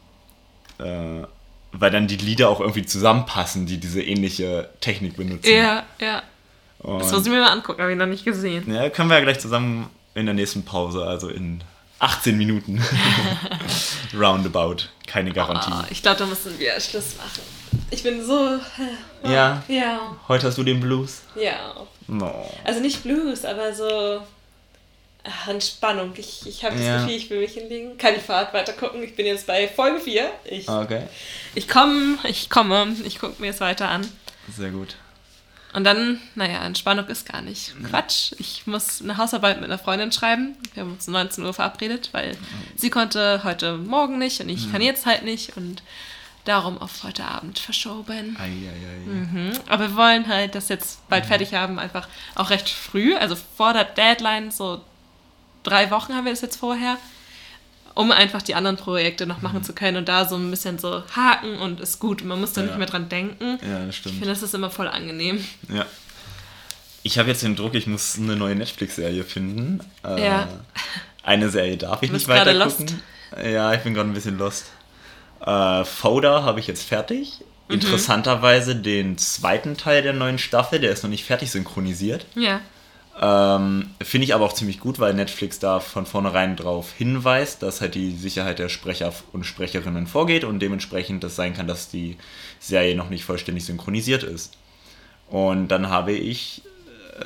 [0.78, 1.24] Äh,
[1.72, 5.54] weil dann die Lieder auch irgendwie zusammenpassen, die diese ähnliche Technik benutzen.
[5.54, 6.22] Ja, ja.
[6.80, 8.72] Und, Das muss ich mir mal angucken, habe ich noch nicht gesehen.
[8.72, 11.62] ja, können wir ja gleich zusammen in der nächsten Pause, also in
[11.98, 12.82] 18 Minuten.
[14.14, 14.76] Roundabout.
[15.06, 15.70] Keine Garantie.
[15.72, 17.42] Ah, ich glaube, da müssen wir Schluss machen.
[17.90, 18.56] Ich bin so.
[19.24, 19.62] äh, Ja.
[19.68, 21.22] Ja, Heute hast du den Blues?
[21.34, 21.74] ja.
[22.06, 22.50] No.
[22.64, 24.20] Also nicht Blues, aber so.
[25.22, 26.12] ach, Entspannung.
[26.16, 26.96] Ich, ich habe das Ja.
[27.02, 27.96] Gefühl, ich will mich hinlegen.
[27.98, 29.00] Kann die Fahrt weiter gucken.
[29.04, 30.28] Ich bin jetzt bei Folge 4.
[30.46, 31.02] Ich, Okay.
[31.54, 34.04] ich komme, ich komme, ich gucke mir es weiter an.
[34.56, 34.96] Sehr gut.
[35.72, 37.74] Und dann, naja, Entspannung ist gar nicht.
[37.88, 38.32] Quatsch.
[38.38, 40.56] Ich muss eine Hausarbeit mit einer Freundin schreiben.
[40.74, 42.36] Wir haben uns um 19 Uhr verabredet, weil
[42.76, 45.82] sie konnte heute Morgen nicht und ich kann jetzt halt nicht und
[46.44, 48.36] darum auf heute Abend verschoben.
[48.38, 49.04] Eieiei.
[49.04, 49.52] Mhm.
[49.68, 53.72] Aber wir wollen halt das jetzt bald fertig haben, einfach auch recht früh, also vor
[53.72, 54.82] der Deadline, so
[55.62, 56.96] drei Wochen haben wir das jetzt vorher,
[57.94, 61.02] um einfach die anderen Projekte noch machen zu können und da so ein bisschen so
[61.14, 62.24] haken und ist gut.
[62.24, 62.66] Man muss da Ja.
[62.68, 63.58] nicht mehr dran denken.
[63.62, 64.14] Ja, das Ich stimmt.
[64.16, 65.44] finde, das ist immer voll angenehm.
[65.68, 65.84] Ja.
[67.02, 69.80] Ich habe jetzt den Druck, ich muss eine neue Netflix-Serie finden.
[70.04, 70.48] Äh, Ja.
[71.22, 72.78] Eine Serie darf ich Du nicht bist gerade weiter lost.
[72.78, 73.02] gucken.
[73.44, 74.66] Ja, ich bin gerade ein bisschen lost.
[75.44, 77.40] Äh, Fouda habe ich jetzt fertig.
[77.68, 77.74] Mhm.
[77.76, 82.26] Interessanterweise den zweiten Teil der neuen Staffel, der ist noch nicht fertig synchronisiert.
[82.34, 82.60] Ja.
[83.22, 87.82] Ähm, Finde ich aber auch ziemlich gut, weil Netflix da von vornherein darauf hinweist, dass
[87.82, 92.16] halt die Sicherheit der Sprecher und Sprecherinnen vorgeht und dementsprechend das sein kann, dass die
[92.60, 94.54] Serie noch nicht vollständig synchronisiert ist.
[95.28, 96.62] Und dann habe ich,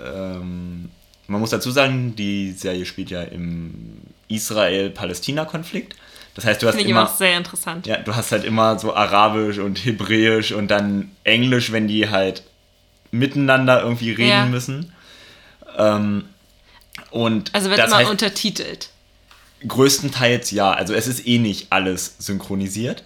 [0.05, 0.91] ähm,
[1.29, 5.95] man muss dazu sagen, die Serie spielt ja im Israel-Palästina-Konflikt.
[6.35, 7.87] Das heißt, du hast Finde ich immer, immer sehr interessant.
[7.87, 12.43] ja, du hast halt immer so Arabisch und Hebräisch und dann Englisch, wenn die halt
[13.13, 14.47] miteinander irgendwie reden Ja.
[14.47, 14.93] müssen.
[15.77, 16.25] Ähm,
[17.11, 18.91] und Also wird das immer heißt, untertitelt.
[19.67, 20.73] größtenteils ja.
[20.73, 23.03] Also es ist eh nicht alles synchronisiert.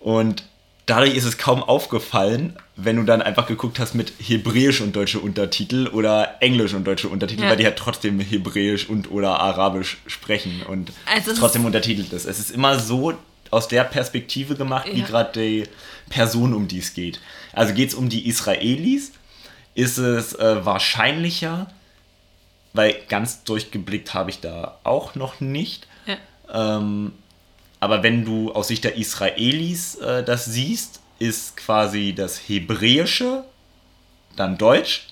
[0.00, 0.44] Und
[0.86, 5.18] dadurch ist es kaum aufgefallen, wenn du dann einfach geguckt hast mit Hebräisch und deutsche
[5.18, 7.50] Untertitel oder Englisch und deutsche Untertitel, Ja.
[7.50, 12.24] weil die halt trotzdem Hebräisch und oder Arabisch sprechen und Also es trotzdem untertitelt ist.
[12.26, 13.14] Es ist immer so
[13.50, 15.06] aus der Perspektive gemacht, wie Ja.
[15.06, 15.64] gerade die
[16.10, 17.20] Person, um die es geht.
[17.52, 19.12] Also geht es um die Israelis,
[19.74, 21.68] ist es äh, wahrscheinlicher,
[22.78, 25.88] weil ganz durchgeblickt habe ich da auch noch nicht.
[26.06, 26.78] Ja.
[26.78, 27.12] Ähm,
[27.80, 33.42] aber wenn du aus Sicht der Israelis äh, das siehst, ist quasi das Hebräische
[34.36, 35.08] dann Deutsch,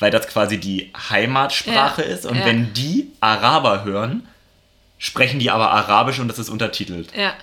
[0.00, 2.26] weil das quasi die Heimatsprache Ja, ist.
[2.26, 2.46] Und ja.
[2.46, 4.26] wenn die Araber hören,
[4.98, 7.16] sprechen die aber Arabisch und das ist untertitelt.
[7.16, 7.34] Ja.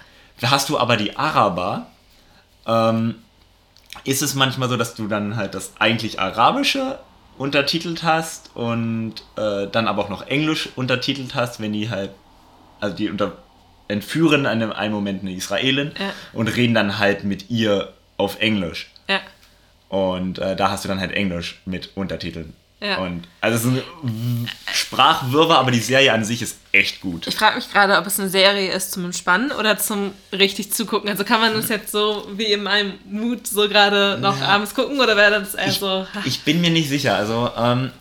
[0.44, 1.88] Hast du aber die Araber,
[2.68, 3.16] ähm,
[4.04, 7.00] ist es manchmal so, dass du dann halt das eigentlich Arabische
[7.40, 12.12] untertitelt hast und äh, dann aber auch noch Englisch untertitelt hast, wenn die halt,
[12.80, 13.38] also die unter,
[13.88, 16.12] entführen in einem, einen Moment eine Israelin Ja.
[16.34, 18.92] und reden dann halt mit ihr auf Englisch.
[19.08, 19.22] Ja.
[19.88, 22.54] Und äh, da hast du dann halt Englisch mit Untertiteln.
[22.82, 22.98] Ja.
[23.00, 27.28] Und also es ist ein Sprachwirrwarr, aber die Serie an sich ist echt gut.
[27.28, 31.10] Ich frage mich gerade, ob es eine Serie ist zum Entspannen oder zum richtig zugucken.
[31.10, 34.48] Also kann man das jetzt so wie in meinem Mut so gerade noch Ja.
[34.48, 36.08] abends gucken oder wäre das eher Ich, so.
[36.24, 37.16] ich bin mir nicht sicher.
[37.18, 37.92] Also, ähm,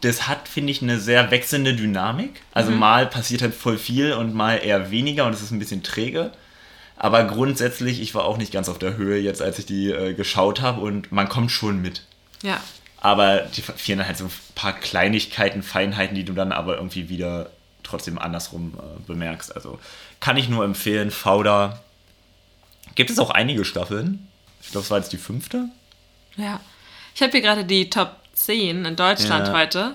[0.00, 2.40] das hat, finde ich, eine sehr wechselnde Dynamik.
[2.52, 5.82] Also, mal passiert halt voll viel und mal eher weniger und es ist ein bisschen
[5.82, 6.30] träge.
[6.96, 10.14] Aber grundsätzlich, ich war auch nicht ganz auf der Höhe jetzt, als ich die äh,
[10.14, 12.02] geschaut habe und man kommt schon mit.
[12.42, 12.60] Ja.
[13.00, 17.08] Aber die fehlen dann halt so ein paar Kleinigkeiten, Feinheiten, die du dann aber irgendwie
[17.08, 17.50] wieder
[17.82, 19.54] trotzdem andersrum äh, bemerkst.
[19.54, 19.78] Also
[20.20, 21.80] kann ich nur empfehlen, Fauda.
[22.94, 24.28] Gibt es auch einige Staffeln?
[24.62, 25.68] Ich glaube, es war jetzt die fünfte.
[26.36, 26.60] Ja.
[27.14, 29.52] Ich habe hier gerade die Top 10 in Deutschland Ja.
[29.54, 29.94] heute.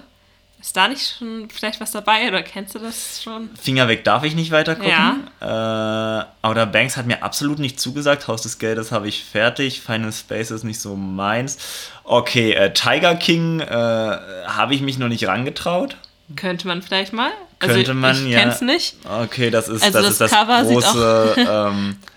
[0.64, 3.50] Ist da nicht schon vielleicht was dabei oder kennst du das schon?
[3.62, 5.28] Finger weg darf ich nicht weiter gucken.
[5.42, 8.30] Äh, Outer Banks hat mir absolut nicht zugesagt.
[8.30, 9.82] Haus des Geldes habe ich fertig.
[9.82, 11.58] Final Space ist nicht so meins.
[12.06, 15.98] Okay, äh, Tiger King äh, habe ich mich noch nicht rangetraut.
[16.38, 17.32] Könnte man vielleicht mal.
[17.60, 18.40] Könnte man, ich ja.
[18.40, 18.96] kenn's nicht.
[19.04, 21.36] Okay, das ist Also das, das ist das Cover große.
[21.38, 21.98] ähm,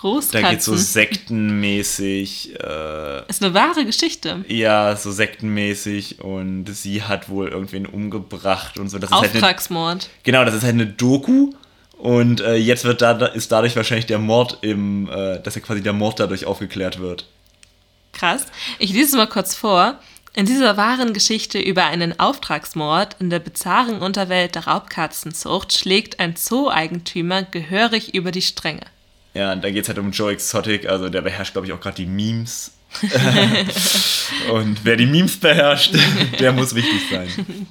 [0.00, 0.42] Großkatzen.
[0.42, 2.54] da geht so sektenmäßig.
[2.54, 4.44] Äh, ist eine wahre Geschichte.
[4.48, 8.98] ja, so sektenmäßig und sie hat wohl irgendwen umgebracht und so.
[8.98, 10.08] Das ist halt eine, Auftragsmord.
[10.22, 11.52] genau, das ist halt eine Doku
[11.98, 15.82] und äh, jetzt wird da ist dadurch wahrscheinlich der Mord im, äh, dass ja quasi
[15.82, 17.26] der Mord dadurch aufgeklärt wird.
[18.12, 18.46] Krass.
[18.78, 19.98] Ich lese es mal kurz vor.
[20.32, 26.36] In dieser wahren Geschichte über einen Auftragsmord in der bizarren Unterwelt der Raubkatzenzucht schlägt ein
[26.36, 28.82] Zoo-Eigentümer gehörig über die Stränge.
[29.38, 31.80] Ja, und da geht es halt um Joe Exotic, also der beherrscht, glaube ich, auch
[31.80, 32.72] gerade die Memes.
[34.50, 35.94] und wer die Memes beherrscht,
[36.40, 37.68] der muss wichtig sein.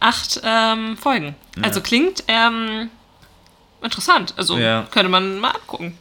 [0.00, 1.34] Acht ähm, Folgen.
[1.62, 2.88] Also klingt ähm,
[3.82, 4.34] interessant.
[4.36, 4.86] Also Ja.
[4.90, 5.98] könnte man mal angucken.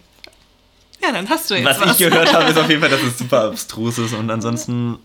[1.04, 2.00] Ja, dann hast du jetzt Was was.
[2.00, 4.98] ich gehört habe, ist auf jeden Fall, dass es super abstrus ist und ansonsten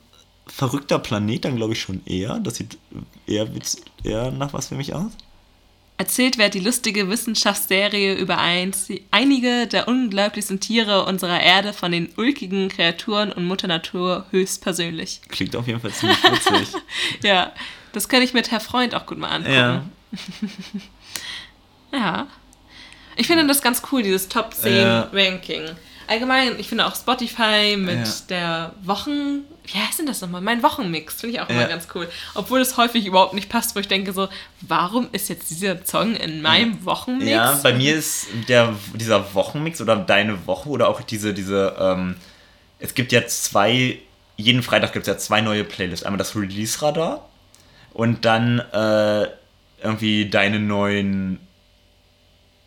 [0.46, 2.38] verrückter Planet dann glaube ich schon eher.
[2.40, 2.78] Das sieht
[3.26, 5.10] eher, witz- eher nach was für mich aus.
[6.00, 12.08] Erzählt wird die lustige Wissenschaftsserie über eins, einige der unglaublichsten Tiere unserer Erde von den
[12.16, 15.20] ulkigen Kreaturen und Mutter Natur höchstpersönlich.
[15.28, 16.68] Klingt auf jeden Fall ziemlich witzig.
[17.22, 17.52] Ja,
[17.92, 19.54] das kann ich mit Herr Freund auch gut mal angucken.
[19.54, 19.84] ja.
[21.92, 22.26] Ja.
[23.16, 25.10] Ich finde das ganz cool, dieses Top 10 Ja.
[25.12, 25.64] Ranking.
[26.06, 28.12] Allgemein, ich finde auch Spotify mit Ja.
[28.30, 29.44] der Wochen...
[29.64, 30.40] Wie heißt denn das nochmal?
[30.40, 31.66] Mein Wochenmix finde ich auch immer Ja.
[31.68, 32.08] ganz cool.
[32.34, 34.28] Obwohl es häufig überhaupt nicht passt, wo ich denke so,
[34.62, 37.30] warum ist jetzt dieser Song in meinem Wochenmix?
[37.30, 42.16] Ja, bei mir ist der, dieser Wochenmix oder deine Woche oder auch diese, diese, ähm,
[42.78, 43.98] es gibt ja zwei,
[44.36, 46.04] jeden Freitag gibt es ja zwei neue Playlists.
[46.04, 47.28] Einmal das Release-Radar
[47.92, 49.26] und dann äh,
[49.82, 51.38] irgendwie deine neuen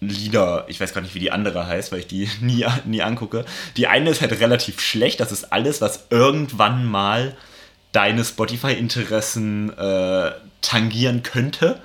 [0.09, 0.65] Lieder.
[0.67, 3.45] Ich weiß gar nicht, wie die andere heißt, weil ich die nie, nie angucke.
[3.77, 5.19] Die eine ist halt relativ schlecht.
[5.19, 7.35] Das ist alles, was irgendwann mal
[7.91, 11.79] deine Spotify-Interessen äh, tangieren könnte.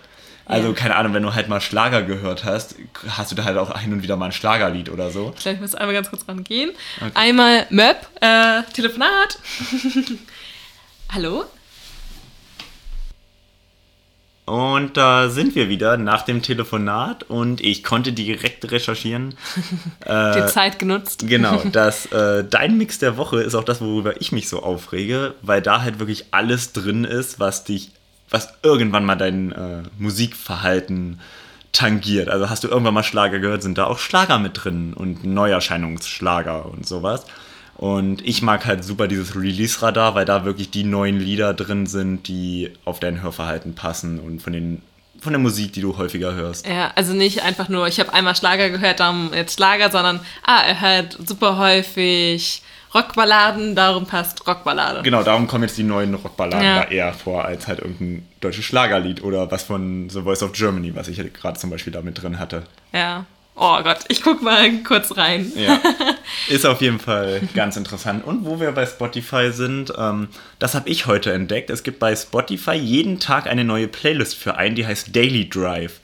[0.47, 0.75] Also, Ja.
[0.75, 2.77] keine Ahnung, wenn du halt mal Schlager gehört hast,
[3.09, 5.35] hast du da halt auch hin und wieder mal ein Schlagerlied oder so.
[5.37, 6.71] Ich glaube, ich muss einmal ganz kurz rangehen.
[7.13, 9.39] Einmal Möb, äh, Telefonat.
[11.13, 11.45] Hallo?
[14.49, 19.35] Und da sind wir wieder nach dem Telefonat und ich konnte direkt recherchieren.
[20.07, 21.25] Die Zeit genutzt.
[21.27, 25.35] Genau, das, äh, dein Mix der Woche ist auch das, worüber ich mich so aufrege,
[25.43, 27.91] weil da halt wirklich alles drin ist, was dich,
[28.31, 31.21] was irgendwann mal dein äh, Musikverhalten
[31.73, 32.31] tangiert.
[32.31, 36.65] Also hast du irgendwann mal Schlager gehört, sind da auch Schlager mit drin und Neuerscheinungsschlager
[36.67, 37.27] und sowas.
[37.79, 42.27] Und ich mag halt super dieses Release-Radar, weil da wirklich die neuen Lieder drin sind,
[42.29, 44.83] die auf dein Hörverhalten passen und von den
[45.21, 46.65] von der Musik, die du häufiger hörst.
[46.67, 50.61] Ja, also nicht einfach nur, ich habe einmal Schlager gehört, darum jetzt Schlager, sondern, ah,
[50.65, 52.63] er hört super häufig
[52.95, 55.03] Rockballaden, darum passt Rockballade.
[55.03, 56.83] Genau, darum kommen jetzt die neuen Rockballaden Ja.
[56.85, 60.95] da eher vor, als halt irgendein deutsches Schlagerlied oder was von The Voice of Germany,
[60.95, 62.63] was ich halt gerade zum Beispiel da mit drin hatte.
[62.93, 63.27] Ja.
[63.61, 65.51] Oh Gott, ich guck mal kurz rein.
[65.57, 65.81] Ja.
[66.49, 68.25] Ist auf jeden Fall ganz interessant.
[68.25, 70.29] Und wo wir bei Spotify sind, ähm,
[70.61, 71.69] das habe ich heute entdeckt.
[71.69, 76.01] Es gibt bei Spotify jeden Tag eine neue Playlist für einen, die heißt Daily Drive.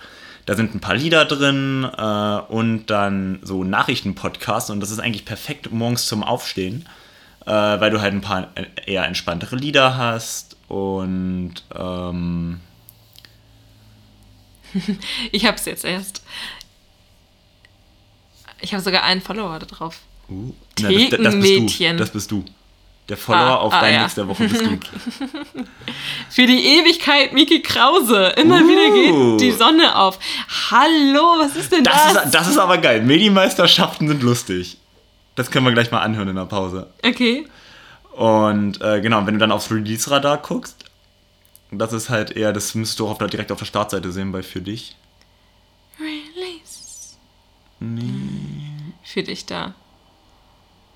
[0.47, 5.25] Da sind ein paar Lieder drin äh, und dann so Nachrichtenpodcasts und das ist eigentlich
[5.25, 6.87] perfekt morgens zum Aufstehen,
[7.47, 8.49] äh, weil du halt ein paar
[8.85, 12.61] eher entspanntere Lieder hast und ähm,
[15.33, 16.23] Ich hab's jetzt erst.
[18.65, 19.99] Ich habe sogar einen Follower da drauf.
[20.31, 21.97] uh, na, das, das, bist du.
[21.97, 22.45] Das bist du.
[23.09, 24.03] Der Follower Ah, auf ah, deinen ja.
[24.05, 24.79] Mix der Woche bist du.
[26.31, 28.29] Für die Ewigkeit, Miki Krause.
[28.39, 28.67] Immer Uh.
[28.67, 30.19] wieder geht die Sonne auf.
[30.71, 32.15] Hallo, was ist denn das?
[32.15, 33.03] Das ist, das ist aber geil.
[33.03, 34.79] Medi-Meisterschaften sind lustig.
[35.35, 36.91] Das können wir gleich mal anhören in der Pause.
[37.05, 37.47] okay.
[38.13, 40.85] Und äh, genau, wenn du dann aufs Release-Radar guckst,
[41.73, 44.31] das ist halt eher, das müsstest du auch auf der, direkt auf der Startseite sehen
[44.33, 44.97] bei Für dich.
[45.99, 47.17] Release.
[49.15, 49.75] Für dich da.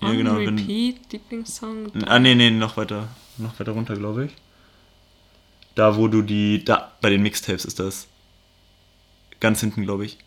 [0.01, 0.35] Ja, On genau.
[0.35, 1.91] Wenn, Repeat, Lieblingssong.
[2.05, 3.07] ah, nee, nee, noch weiter,
[3.37, 4.31] noch weiter runter, glaube ich.
[5.75, 8.07] Da, wo du die, da, bei den Mixtapes ist das.
[9.39, 10.17] Ganz hinten, glaube ich.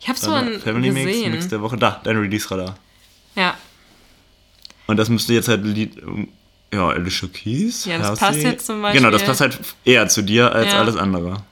[0.00, 1.32] Ich habe so einen Family Mix, gesehen.
[1.32, 1.76] Mix der Woche.
[1.76, 2.78] Da, dein Release-Radar.
[3.34, 3.58] Ja.
[4.86, 6.00] Und das müsste jetzt halt Lied,
[6.72, 7.84] Ja, Alicia Keys.
[7.84, 8.24] Ja, das Halsey.
[8.24, 9.02] passt jetzt zum Beispiel.
[9.02, 10.80] Genau, das passt halt eher zu dir als Ja.
[10.80, 11.44] alles andere.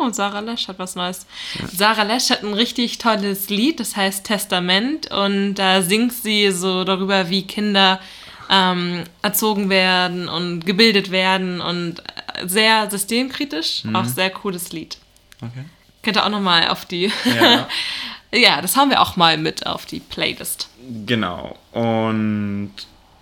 [0.00, 1.26] Oh, Sarah Lesch hat was Neues.
[1.70, 5.10] Sarah Lesch hat ein richtig tolles Lied, das heißt Testament.
[5.10, 8.00] Und da singt sie so darüber, wie Kinder
[8.48, 11.60] ähm, erzogen werden und gebildet werden.
[11.60, 13.82] Und äh, sehr systemkritisch.
[13.92, 14.96] Auch sehr cooles Lied.
[15.36, 15.64] Okay.
[16.02, 17.12] Könnt ihr auch nochmal auf die.
[17.24, 17.68] Ja.
[18.32, 20.68] ja, das haben wir auch mal mit auf die Playlist.
[21.04, 21.58] Genau.
[21.72, 22.72] Und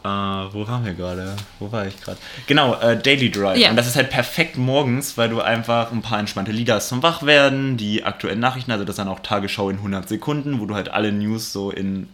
[0.08, 1.36] äh, wo waren wir gerade?
[1.58, 2.18] Wo war ich gerade?
[2.46, 3.58] Genau, äh, Daily Drive.
[3.58, 3.70] Ja.
[3.70, 7.02] Und das ist halt perfekt morgens, weil du einfach ein paar entspannte Lieder hast zum
[7.02, 10.74] Wachwerden, die aktuellen Nachrichten, also das ist dann auch Tagesschau in 100 Sekunden, wo du
[10.74, 12.08] halt alle News so in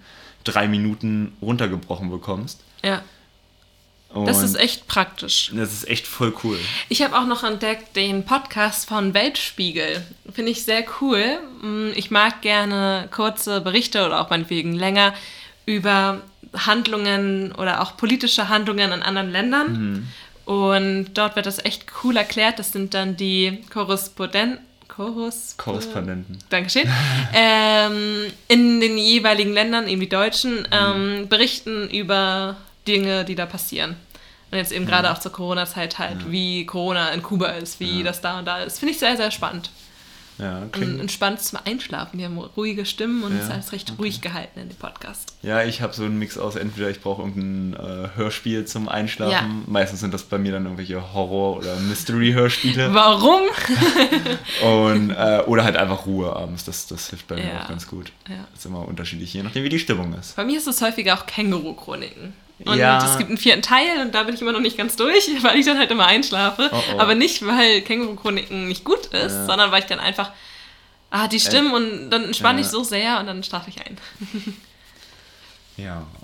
[0.44, 2.60] drei Minuten runtergebrochen bekommst.
[2.84, 3.00] Ja,
[4.10, 5.50] Und das ist echt praktisch.
[5.54, 6.58] das ist echt voll cool.
[6.90, 10.04] Ich habe auch noch entdeckt den Podcast von Weltspiegel.
[10.32, 11.38] Finde ich sehr cool.
[11.62, 15.14] Mm, Ich mag gerne kurze Berichte oder auch meinetwegen länger
[15.66, 16.20] über
[16.52, 20.06] Handlungen oder auch politische Handlungen in anderen Ländern.
[20.44, 22.58] Und dort wird das echt cool erklärt.
[22.58, 24.58] Das sind dann die Korrespondenten.
[24.88, 26.38] Korres Korrespondenten.
[26.50, 26.88] Dankeschön.
[27.34, 33.96] ähm, in den jeweiligen Ländern, eben die Deutschen, ähm, berichten über Dinge, die da passieren.
[34.50, 38.20] Und jetzt eben gerade auch zur Corona-Zeit halt, wie Corona in Kuba ist, wie das
[38.20, 38.78] da und da ist.
[38.78, 39.70] Finde ich sehr, sehr spannend.
[40.38, 42.18] Ja, Und klingt, entspannt zum Einschlafen.
[42.18, 45.34] Die haben ruhige Stimmen und es Ja, ist alles recht ruhig gehalten in dem Podcast.
[45.42, 49.32] ja ich habe so einen Mix aus, entweder ich brauche irgendein äh, Hörspiel zum Einschlafen.
[49.32, 49.48] Ja.
[49.66, 52.92] Meistens sind das bei mir dann irgendwelche Horror- oder Mystery-Hörspiele.
[52.94, 53.42] Warum?
[54.64, 56.64] Und, äh, oder halt einfach Ruhe abends.
[56.64, 57.62] Das, das hilft bei mir Ja.
[57.62, 58.10] auch ganz gut.
[58.28, 58.36] Ja.
[58.50, 60.36] Das ist immer unterschiedlich, je nachdem, wie die Stimmung ist.
[60.36, 62.32] Bei mir ist es häufiger auch Känguru-Chroniken.
[62.60, 63.04] Und Ja.
[63.04, 65.58] es gibt einen vierten Teil und da bin ich immer noch nicht ganz durch, weil
[65.58, 66.70] ich dann halt immer einschlafe.
[66.72, 66.98] Oh, oh.
[67.00, 69.46] Aber nicht, weil Känguru-Chroniken nicht gut ist, Ja.
[69.46, 70.30] sondern weil ich dann einfach,
[71.10, 72.72] ah, die Stimmen und dann entspanne ich Ja.
[72.72, 73.98] so sehr und dann schlafe ich ein.
[75.76, 76.06] Ja.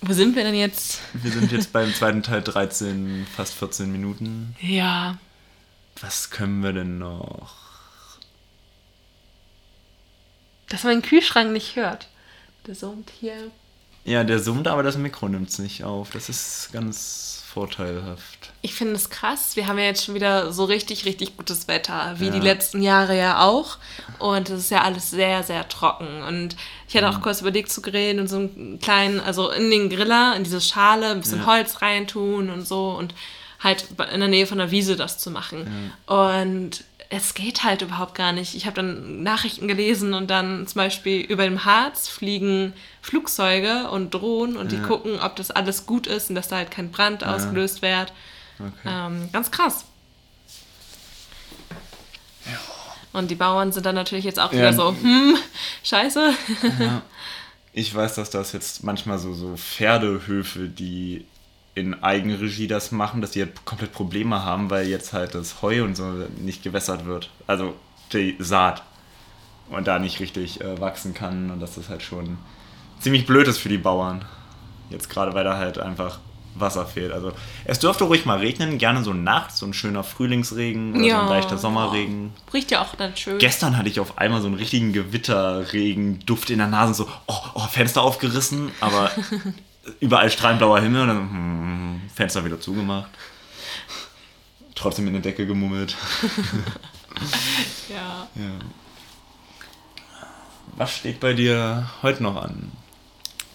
[0.00, 1.00] Wo sind wir denn jetzt?
[1.12, 4.54] Wir sind jetzt beim zweiten Teil 13, fast 14 Minuten.
[4.60, 5.18] Ja,
[6.00, 7.56] Was können wir denn noch?
[10.68, 12.06] Dass man den Kühlschrank nicht hört.
[12.66, 13.50] Der summt hier.
[14.04, 16.10] Ja, der summt, aber das Mikro nimmt es nicht auf.
[16.10, 18.50] Das ist ganz vorteilhaft.
[18.62, 19.56] Ich finde es krass.
[19.56, 22.30] Wir haben ja jetzt schon wieder so richtig, richtig gutes Wetter, wie Ja.
[22.32, 23.78] die letzten Jahre ja auch.
[24.18, 26.22] Und es ist ja alles sehr, sehr trocken.
[26.22, 26.56] Und
[26.88, 27.16] ich hatte Mhm.
[27.16, 30.60] auch kurz überlegt zu grillen und so einen kleinen, also in den Griller, in diese
[30.60, 31.46] Schale, ein bisschen Ja.
[31.46, 33.14] Holz reintun und so und
[33.60, 35.92] halt in der Nähe von der Wiese das zu machen.
[36.06, 38.54] Und es geht halt überhaupt gar nicht.
[38.54, 44.12] Ich habe dann Nachrichten gelesen und dann zum Beispiel über dem Harz fliegen Flugzeuge und
[44.12, 44.82] Drohnen und die Ja.
[44.82, 48.12] gucken, ob das alles gut ist und dass da halt kein Brand ausgelöst wird.
[48.58, 48.88] Okay.
[48.88, 49.84] Ähm, ganz krass.
[53.14, 54.58] Und die Bauern sind dann natürlich jetzt auch Ja.
[54.58, 55.36] wieder so, hm,
[55.82, 56.34] scheiße.
[57.72, 61.24] Ich weiß, dass das jetzt manchmal so, so Pferdehöfe, die
[61.78, 65.84] in Eigenregie das machen, dass die halt komplett Probleme haben, weil jetzt halt das Heu
[65.84, 66.04] und so
[66.38, 67.30] nicht gewässert wird.
[67.46, 67.74] Also
[68.12, 68.82] die Saat.
[69.70, 72.38] Und da nicht richtig äh, wachsen kann und dass das halt schon
[73.00, 74.24] ziemlich blöd ist für die Bauern.
[74.88, 76.20] Jetzt gerade, weil da halt einfach
[76.54, 77.12] Wasser fehlt.
[77.12, 77.32] Also
[77.64, 81.28] es dürfte ruhig mal regnen, gerne so nachts, so ein schöner Frühlingsregen oder so ein
[81.28, 82.32] leichter Sommerregen.
[82.52, 83.38] Riecht ja auch dann schön.
[83.38, 87.40] Gestern hatte ich auf einmal so einen richtigen Gewitterregen, Duft in der Nase, so, oh,
[87.54, 89.10] oh Fenster aufgerissen, aber
[90.00, 93.10] überall strahlend blauer Himmel und dann hm, Fenster wieder zugemacht.
[94.74, 95.96] Trotzdem in der Decke gemummelt.
[97.88, 98.28] ja.
[98.34, 98.50] Ja.
[100.76, 102.70] Was steht bei dir heute noch an?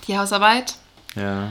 [0.08, 0.76] Die Hausarbeit.
[1.16, 1.50] Ja,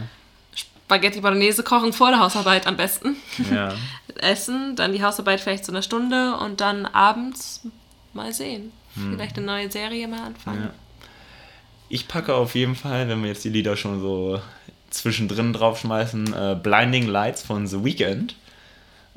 [0.92, 3.16] Spaghetti Bolognese kochen vor der Hausarbeit am besten.
[3.50, 3.72] ja.
[4.16, 7.62] Essen, dann die Hausarbeit vielleicht so eine Stunde und dann abends
[8.12, 8.72] mal sehen.
[8.94, 10.58] Vielleicht eine neue Serie mal anfangen.
[10.58, 10.64] Hm.
[10.64, 10.74] Ja.
[11.88, 14.38] Ich packe auf jeden Fall, wenn wir jetzt die Lieder schon so
[14.93, 18.34] zwischendrin draufschmeißen, äh, Blinding Lights von The Weeknd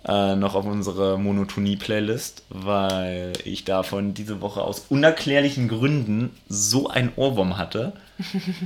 [0.08, 7.12] äh, noch auf unsere Monotonie-Playlist, weil ich davon diese Woche aus unerklärlichen Gründen so ein
[7.16, 7.94] Ohrwurm hatte,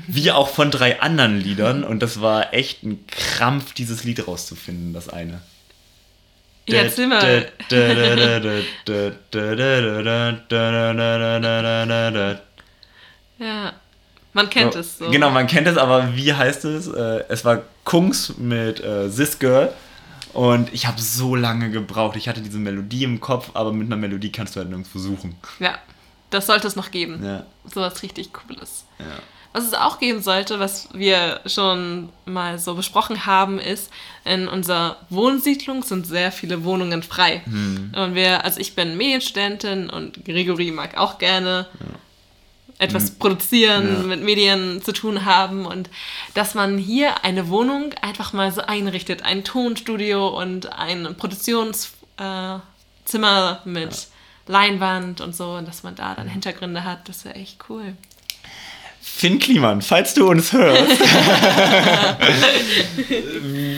[0.07, 4.93] wie auch von drei anderen Liedern und das war echt ein Krampf, dieses Lied rauszufinden,
[4.93, 5.41] das eine.
[6.67, 7.47] Ja, erzähl mal.
[13.39, 13.73] Ja.
[14.33, 15.09] Man kennt es so.
[15.09, 16.87] Genau, man kennt es, aber wie heißt es?
[16.87, 19.73] Äh, es war Kungs mit äh, This Girl.
[20.33, 22.15] Und ich habe so lange gebraucht.
[22.15, 25.35] Ich hatte diese Melodie im Kopf, aber mit einer Melodie kannst du halt nirgendwo suchen.
[25.59, 25.77] Ja.
[26.29, 27.25] Das sollte es noch geben.
[27.25, 28.85] Ja, So was richtig Cooles.
[28.99, 29.05] ja.
[29.51, 33.89] Was es auch geben sollte, was wir schon mal so besprochen haben, ist,
[34.23, 37.41] in unserer Wohnsiedlung sind sehr viele Wohnungen frei.
[37.47, 41.65] Und wir, also ich bin Medienstudentin und Gregory mag auch gerne
[42.79, 44.07] etwas produzieren, ja.
[44.07, 45.89] mit Medien zu tun haben und
[46.33, 52.61] dass man hier eine Wohnung einfach mal so einrichtet, ein Tonstudio und ein Produktionszimmer
[53.65, 53.99] äh, mit ja.
[54.47, 57.95] Leinwand und so und dass man da dann Hintergründe hat, das wäre echt cool.
[59.01, 60.99] Finn Kliman, falls du uns hörst,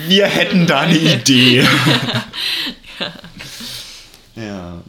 [0.08, 1.62] wir hätten da eine Idee.
[3.00, 3.14] ja.
[4.36, 4.82] ja.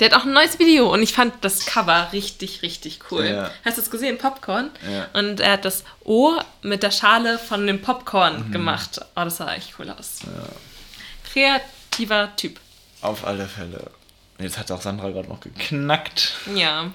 [0.00, 3.26] Der hat auch ein neues Video und ich fand das Cover richtig, richtig cool.
[3.26, 3.50] Ja.
[3.64, 4.18] Hast du es gesehen?
[4.18, 4.70] Popcorn.
[4.90, 5.08] Ja.
[5.18, 6.32] Und er hat das O
[6.62, 8.52] mit der Schale von dem Popcorn mhm.
[8.52, 9.00] gemacht.
[9.14, 10.20] Oh, das sah echt cool aus.
[10.22, 11.60] Ja.
[11.90, 12.58] Kreativer Typ.
[13.02, 13.90] Auf alle Fälle.
[14.38, 16.34] Jetzt hat auch Sandra gerade noch geknackt.
[16.54, 16.90] Ja.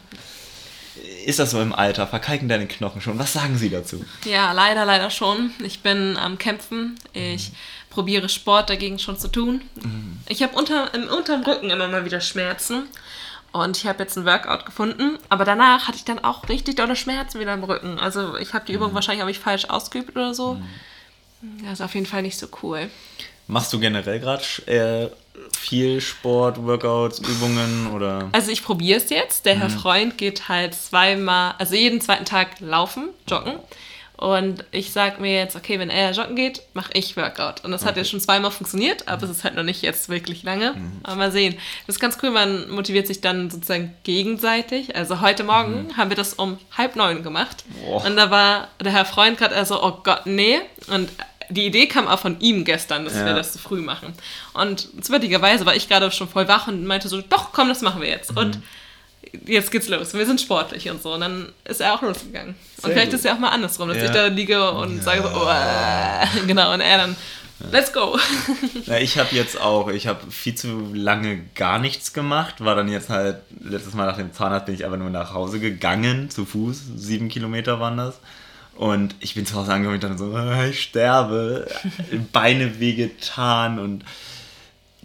[1.25, 2.05] Ist das so im Alter?
[2.05, 3.17] Verkalken deine Knochen schon?
[3.17, 4.03] Was sagen Sie dazu?
[4.25, 5.51] Ja, leider, leider schon.
[5.63, 6.99] Ich bin am Kämpfen.
[7.13, 7.51] Ich.
[7.51, 7.55] Mhm
[7.89, 9.61] probiere Sport dagegen schon zu tun.
[9.81, 10.19] Mhm.
[10.27, 12.83] Ich habe unter, im unteren Rücken immer mal wieder Schmerzen.
[13.51, 16.95] Und ich habe jetzt ein Workout gefunden, aber danach hatte ich dann auch richtig dolle
[16.95, 17.97] Schmerzen wieder im Rücken.
[17.97, 18.95] Also ich habe die Übung mhm.
[18.95, 20.55] wahrscheinlich habe ich falsch ausgeübt oder so.
[21.41, 21.63] Mhm.
[21.63, 22.89] Das ist auf jeden Fall nicht so cool.
[23.47, 25.09] Machst du generell gerade äh,
[25.57, 28.29] viel Sport, Workouts, Übungen oder?
[28.31, 29.45] Also ich probiere es jetzt.
[29.45, 29.79] Der Herr mhm.
[29.79, 33.55] Freund geht halt zweimal, also jeden zweiten Tag laufen, joggen.
[34.19, 37.63] Und ich sage mir jetzt, okay, wenn er joggen geht, mache ich Workout.
[37.63, 37.89] Und das okay.
[37.89, 40.73] hat jetzt schon zweimal funktioniert, aber es ist halt noch nicht jetzt wirklich lange.
[40.73, 40.99] Mhm.
[41.03, 41.55] Aber mal sehen.
[41.87, 44.93] Das ist ganz cool, man motiviert sich dann sozusagen gegenseitig.
[44.93, 45.97] Also heute Morgen mhm.
[45.97, 47.63] haben wir das um halb neun gemacht.
[47.87, 48.05] Oh.
[48.05, 50.59] Und da war der Herr Freund gerade also, oh Gott, nee.
[50.87, 51.09] Und
[51.49, 53.25] die Idee kam auch von ihm gestern, dass ja.
[53.25, 54.13] wir das zu früh machen.
[54.53, 58.01] Und zufälligerweise war ich gerade schon voll wach und meinte so, doch, komm, das machen
[58.01, 58.33] wir jetzt.
[58.33, 58.37] Mhm.
[58.37, 58.61] Und
[59.45, 61.13] jetzt geht's los, wir sind sportlich und so.
[61.13, 62.55] Und dann ist er auch losgegangen.
[62.77, 63.19] Sehr und vielleicht gut.
[63.19, 64.05] ist er auch mal andersrum, dass ja.
[64.05, 65.03] ich da liege und ja.
[65.03, 67.15] sage so, oh, äh, genau, und er dann,
[67.71, 68.17] let's go.
[68.85, 72.89] Ja, ich habe jetzt auch, ich habe viel zu lange gar nichts gemacht, war dann
[72.89, 76.45] jetzt halt, letztes Mal nach dem Zahnarzt bin ich einfach nur nach Hause gegangen, zu
[76.45, 78.19] Fuß, sieben Kilometer waren das.
[78.75, 81.67] Und ich bin zu Hause angekommen und dann so, äh, ich sterbe,
[82.31, 84.05] Beine wehgetan und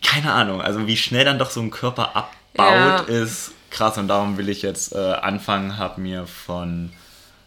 [0.00, 2.98] keine Ahnung, also wie schnell dann doch so ein Körper abbaut, ja.
[3.00, 6.92] ist krass und darum will ich jetzt äh, anfangen, habe mir von,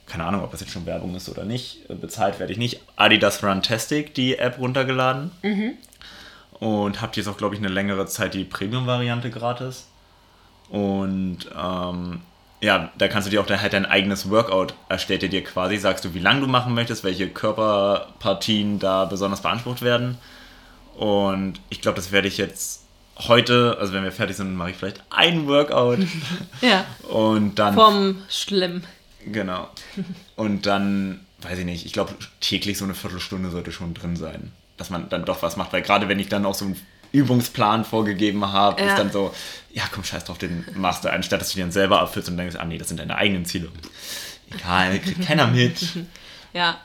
[0.06, 2.82] keine Ahnung, ob das jetzt schon Werbung ist oder nicht, äh, bezahlt werde ich nicht,
[2.98, 5.32] Adidas Runtastic, die App runtergeladen.
[5.42, 5.74] Mhm.
[6.60, 9.88] Und habe jetzt auch, glaube ich, eine längere Zeit die Premium-Variante gratis.
[10.70, 12.22] Und ähm,
[12.62, 16.14] ja, da kannst du dir auch halt dein eigenes Workout erstellt dir quasi, sagst du,
[16.14, 20.18] wie lange du machen möchtest, welche Körperpartien da besonders beansprucht werden.
[20.96, 22.87] Und ich glaube, das werde ich jetzt
[23.20, 26.00] heute, also wenn wir fertig sind, mache ich vielleicht ein Workout.
[26.62, 26.86] ja.
[27.10, 27.74] Und dann.
[27.74, 28.84] Vom Schlimm.
[29.26, 29.70] Genau.
[30.36, 34.52] Und dann, weiß ich nicht, ich glaube, täglich so eine Viertelstunde sollte schon drin sein.
[34.78, 36.80] Dass man dann doch was macht, weil gerade wenn ich dann auch so einen
[37.12, 38.90] Übungsplan vorgegeben habe, ja.
[38.90, 39.34] ist dann so,
[39.72, 42.38] ja komm, scheiß drauf, den machst du, anstatt dass du dir dann selber abfüllst und
[42.38, 43.70] denkst, ah nee, das sind deine eigenen Ziele.
[44.52, 45.80] Egal, kriegt keiner mit.
[46.54, 46.78] Ja,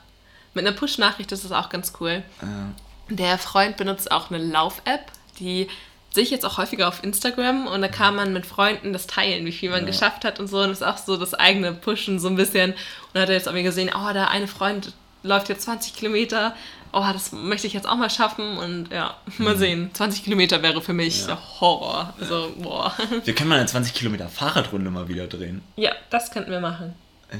[0.54, 2.22] mit einer Push-Nachricht ist das auch ganz cool.
[2.40, 2.70] Ja.
[3.08, 5.68] Der Freund benutzt auch eine Lauf-App, die
[6.12, 9.44] sehe ich jetzt auch häufiger auf Instagram und da kann man mit Freunden das teilen,
[9.46, 9.86] wie viel man ja.
[9.86, 10.58] geschafft hat und so.
[10.60, 12.72] Und das ist auch so das eigene Pushen so ein bisschen.
[12.72, 12.78] Und
[13.14, 14.92] dann hat er jetzt auch mir gesehen, oh, da eine Freund
[15.22, 16.54] läuft jetzt 20 Kilometer.
[16.92, 19.58] Oh, das möchte ich jetzt auch mal schaffen und ja, mal mhm.
[19.58, 19.90] sehen.
[19.94, 21.38] 20 Kilometer wäre für mich ja.
[21.60, 22.12] Horror.
[22.20, 22.92] Also, boah.
[23.24, 25.62] Wir können mal eine 20 Kilometer Fahrradrunde mal wieder drehen.
[25.76, 26.94] Ja, das könnten wir machen.
[27.32, 27.38] Ja.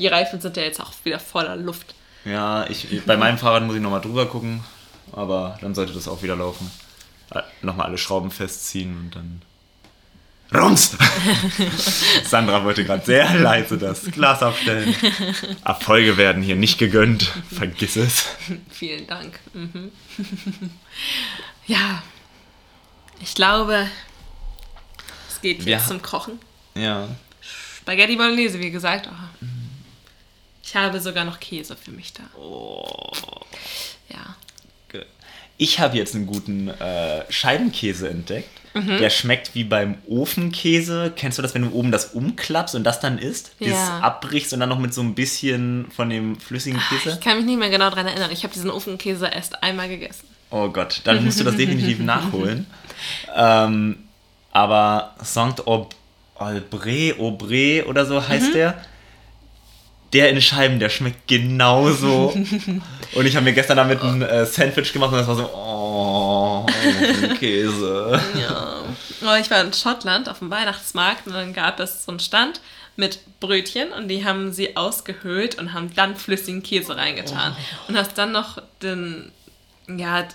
[0.00, 1.94] Die Reifen sind ja jetzt auch wieder voller Luft.
[2.24, 4.64] Ja, ich, bei meinem Fahrrad muss ich nochmal drüber gucken,
[5.12, 6.70] aber dann sollte das auch wieder laufen
[7.62, 9.42] nochmal alle Schrauben festziehen und dann.
[10.52, 10.96] Rums!
[12.24, 14.96] Sandra wollte gerade sehr leise das Glas abstellen.
[15.64, 17.30] Erfolge werden hier nicht gegönnt.
[17.52, 18.26] Vergiss es.
[18.70, 19.38] Vielen Dank.
[19.52, 19.92] Mhm.
[21.66, 22.02] ja,
[23.20, 23.88] ich glaube,
[25.28, 25.78] es geht jetzt ja.
[25.78, 26.40] zum Kochen.
[26.74, 27.08] Ja.
[27.40, 29.08] Spaghetti Bolognese, wie gesagt.
[29.08, 29.46] Oh.
[30.64, 32.22] Ich habe sogar noch Käse für mich da.
[32.36, 33.20] Oh.
[34.08, 34.36] Ja.
[35.60, 38.48] Ich habe jetzt einen guten äh, Scheibenkäse entdeckt.
[38.72, 38.96] Mhm.
[38.96, 41.12] Der schmeckt wie beim Ofenkäse.
[41.14, 43.52] Kennst du das, wenn du oben das umklappst und das dann isst?
[43.58, 43.66] Ja.
[43.66, 47.10] Dieses abbrichst und dann noch mit so ein bisschen von dem flüssigen ah, Käse?
[47.10, 48.30] Ich kann mich nicht mehr genau daran erinnern.
[48.32, 50.26] Ich habe diesen Ofenkäse erst einmal gegessen.
[50.48, 52.66] Oh Gott, dann musst du das definitiv nachholen.
[53.36, 53.98] Ähm,
[54.52, 58.54] aber Saint Aubré, Aubré oder so heißt mhm.
[58.54, 58.84] der
[60.12, 62.28] der in Scheiben, der schmeckt genauso.
[63.14, 66.66] und ich habe mir gestern damit ein äh, Sandwich gemacht und das war so, oh,
[67.38, 68.20] Käse.
[68.40, 68.82] ja.
[69.38, 72.60] Ich war in Schottland auf dem Weihnachtsmarkt und dann gab es so einen Stand
[72.96, 77.54] mit Brötchen und die haben sie ausgehöhlt und haben dann flüssigen Käse reingetan.
[77.56, 77.88] Oh.
[77.88, 79.30] Und hast dann noch den,
[79.88, 80.26] ja,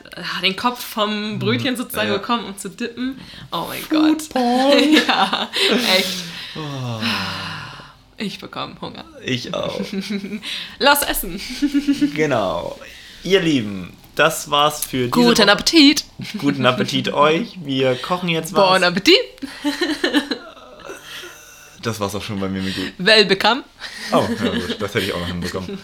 [0.42, 2.18] den Kopf vom Brötchen sozusagen ja.
[2.18, 3.20] bekommen, um zu dippen.
[3.52, 4.24] Oh mein Gott.
[5.08, 5.50] ja,
[5.96, 6.24] echt.
[6.56, 7.00] Oh.
[8.18, 9.04] Ich bekomme Hunger.
[9.24, 9.80] Ich auch.
[10.80, 11.40] Lass essen.
[12.16, 12.80] genau.
[13.24, 15.50] Ihr Lieben, das war's für diese Guten.
[15.50, 16.06] Appetit.
[16.38, 17.58] Guten Appetit euch.
[17.64, 18.70] Wir kochen jetzt was.
[18.70, 19.16] Bon Appetit.
[21.82, 22.94] Das war's auch schon bei mir mit gut.
[22.98, 23.64] Welcome.
[24.12, 25.78] Oh, ja gut, das hätte ich auch noch hinbekommen.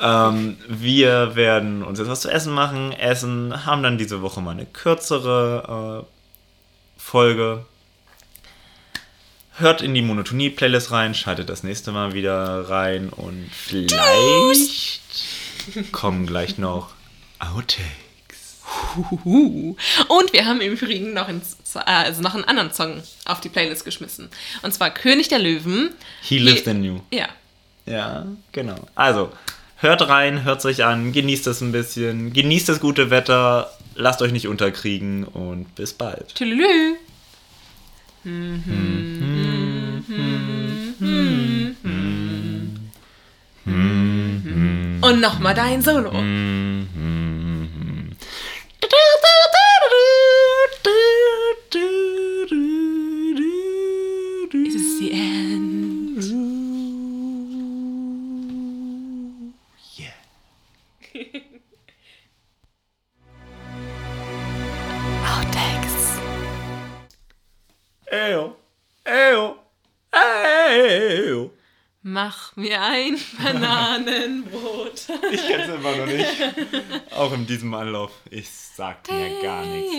[0.00, 4.52] ähm, wir werden uns jetzt was zu essen machen, essen, haben dann diese Woche mal
[4.52, 7.64] eine kürzere äh, Folge.
[9.58, 15.00] Hört in die Monotonie-Playlist rein, schaltet das nächste Mal wieder rein und vielleicht
[15.90, 16.90] kommen gleich noch
[17.40, 18.62] Outtakes.
[18.94, 19.76] Huhu.
[20.06, 23.48] Und wir haben im Übrigen noch, ins, äh, also noch einen anderen Song auf die
[23.48, 24.28] Playlist geschmissen.
[24.62, 25.90] Und zwar König der Löwen.
[26.22, 27.00] He lives in you.
[27.10, 27.28] Ja.
[27.84, 28.78] Ja, genau.
[28.94, 29.32] Also,
[29.76, 34.30] hört rein, hört euch an, genießt es ein bisschen, genießt das gute Wetter, lasst euch
[34.30, 36.34] nicht unterkriegen und bis bald.
[36.36, 36.96] Tülülü.
[45.00, 46.10] Und nochmal dein Solo.
[54.50, 56.24] It is the end.
[59.94, 60.14] Yeah.
[65.22, 66.18] Outtakes.
[68.10, 68.56] Ew.
[69.06, 69.58] Ew.
[70.68, 71.50] Ey.
[72.02, 74.94] Mach mir ein Bananenbrot.
[75.32, 77.12] ich kenne es immer noch nicht.
[77.14, 78.12] Auch in diesem Anlauf.
[78.30, 79.94] Ich sag mir gar nichts.